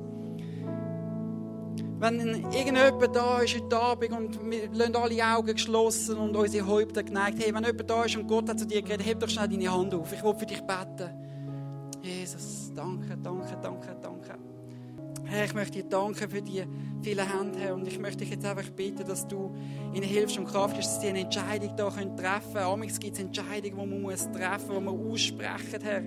wenn 1.99 2.19
irgendjemand 2.51 3.15
da 3.15 3.39
ist 3.39 3.55
heute 3.55 3.77
Abend 3.77 4.11
und 4.11 4.51
wir 4.51 4.69
lassen 4.71 4.95
alle 4.95 5.25
Augen 5.25 5.53
geschlossen 5.53 6.17
und 6.17 6.35
unsere 6.35 6.67
Häupter 6.67 7.03
geneigt, 7.03 7.39
hey, 7.43 7.53
wenn 7.53 7.63
jemand 7.63 7.89
da 7.89 8.03
ist 8.03 8.15
und 8.15 8.27
Gott 8.27 8.49
hat 8.49 8.59
zu 8.59 8.67
dir 8.67 8.81
geredet, 8.81 9.05
heb 9.05 9.19
doch 9.19 9.29
schnell 9.29 9.47
deine 9.47 9.71
Hand 9.71 9.93
auf, 9.93 10.13
ich 10.13 10.23
will 10.23 10.35
für 10.35 10.45
dich 10.45 10.61
beten. 10.61 11.09
Jesus, 12.03 12.71
danke, 12.75 13.17
danke, 13.17 13.57
danke. 13.61 13.96
Herr, 15.29 15.43
ich 15.43 15.53
möchte 15.53 15.81
dir 15.81 15.89
danken 15.89 16.29
für 16.29 16.41
die 16.41 16.63
vielen 17.01 17.27
Hände, 17.27 17.59
Herr, 17.59 17.75
und 17.75 17.85
ich 17.85 17.99
möchte 17.99 18.19
dich 18.19 18.29
jetzt 18.29 18.45
einfach 18.45 18.69
bitten, 18.69 19.05
dass 19.05 19.27
du 19.27 19.53
ihnen 19.93 20.03
hilfst 20.03 20.37
und 20.37 20.45
Kraft 20.45 20.75
gibst, 20.75 20.89
dass 20.89 21.01
sie 21.01 21.09
eine 21.09 21.19
Entscheidung 21.19 21.75
da 21.75 21.89
treffen 21.89 22.15
können. 22.15 22.65
Amigs 22.65 22.97
gibt 22.97 23.15
es 23.15 23.19
Entscheidungen, 23.19 23.63
die 23.63 23.71
man 23.73 24.01
muss 24.01 24.31
treffen 24.31 24.67
muss, 24.67 24.77
die 24.77 24.85
man 24.85 25.11
aussprechen, 25.11 25.81
Herr. 25.83 26.01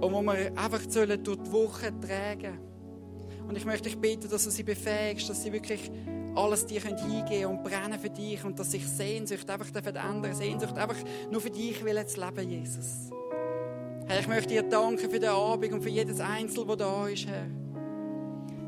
Und 0.00 0.12
wo 0.12 0.22
wir 0.22 0.52
einfach 0.58 0.84
durch 0.86 1.18
die 1.22 1.52
Woche 1.52 1.92
tragen 2.00 2.42
sollen. 2.42 3.48
Und 3.48 3.56
ich 3.56 3.64
möchte 3.64 3.88
dich 3.88 3.98
bitten, 3.98 4.28
dass 4.28 4.44
du 4.44 4.50
sie 4.50 4.62
befähigst, 4.62 5.28
dass 5.28 5.42
sie 5.42 5.52
wirklich 5.52 5.90
alles 6.34 6.66
dir 6.66 6.80
hingeben 6.80 7.24
können 7.26 7.46
und 7.46 7.64
brennen 7.64 7.98
für 7.98 8.10
dich 8.10 8.44
und 8.44 8.58
dass 8.58 8.72
sich 8.72 8.86
Sehnsucht 8.86 9.48
einfach 9.48 9.68
ändern 9.74 10.34
Sehnsucht 10.34 10.76
einfach 10.76 10.96
nur 11.30 11.40
für 11.40 11.50
dich 11.50 11.84
will 11.84 11.96
jetzt 11.96 12.16
leben, 12.16 12.50
Jesus. 12.50 13.13
Herr, 14.06 14.20
ich 14.20 14.28
möchte 14.28 14.48
dir 14.48 14.62
danken 14.62 15.10
für 15.10 15.18
den 15.18 15.30
Abend 15.30 15.72
und 15.72 15.82
für 15.82 15.88
jedes 15.88 16.20
Einzel, 16.20 16.66
das 16.66 16.76
da 16.76 17.08
ist, 17.08 17.26
Herr. 17.26 17.46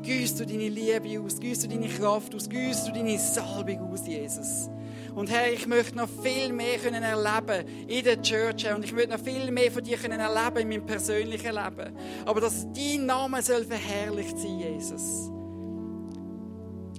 Güss 0.03 0.35
du 0.35 0.45
deine 0.45 0.69
Liebe 0.69 1.19
aus, 1.19 1.39
güss 1.39 1.59
du 1.59 1.67
deine 1.67 1.87
Kraft 1.87 2.33
aus, 2.33 2.49
güss 2.49 2.85
du 2.85 2.91
deine 2.91 3.19
Salbung 3.19 3.91
aus, 3.91 4.07
Jesus. 4.07 4.69
Und 5.13 5.31
Herr, 5.31 5.51
ich 5.51 5.65
möchte 5.67 5.97
noch 5.97 6.09
viel 6.23 6.53
mehr 6.53 6.77
können 6.77 7.03
erleben 7.03 7.67
in 7.87 8.03
der 8.03 8.21
Church, 8.21 8.65
Herr. 8.65 8.75
Und 8.75 8.85
ich 8.85 8.93
möchte 8.93 9.11
noch 9.11 9.19
viel 9.19 9.51
mehr 9.51 9.71
von 9.71 9.83
dir 9.83 9.97
können 9.97 10.19
erleben 10.19 10.57
in 10.57 10.69
meinem 10.69 10.85
persönlichen 10.85 11.55
Leben. 11.55 11.97
Aber 12.25 12.39
dass 12.39 12.67
dein 12.71 13.05
Name 13.05 13.41
soll 13.41 13.65
verherrlicht 13.65 14.37
sein, 14.37 14.59
Jesus. 14.59 15.31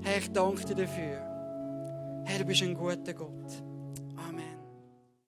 Herr, 0.03 0.19
ich 0.19 0.33
danke 0.33 0.65
dir 0.65 0.75
dafür. 0.75 1.21
Herr, 2.25 2.39
du 2.41 2.45
bist 2.45 2.63
ein 2.63 2.75
guter 2.75 3.15
Gott. 3.15 3.68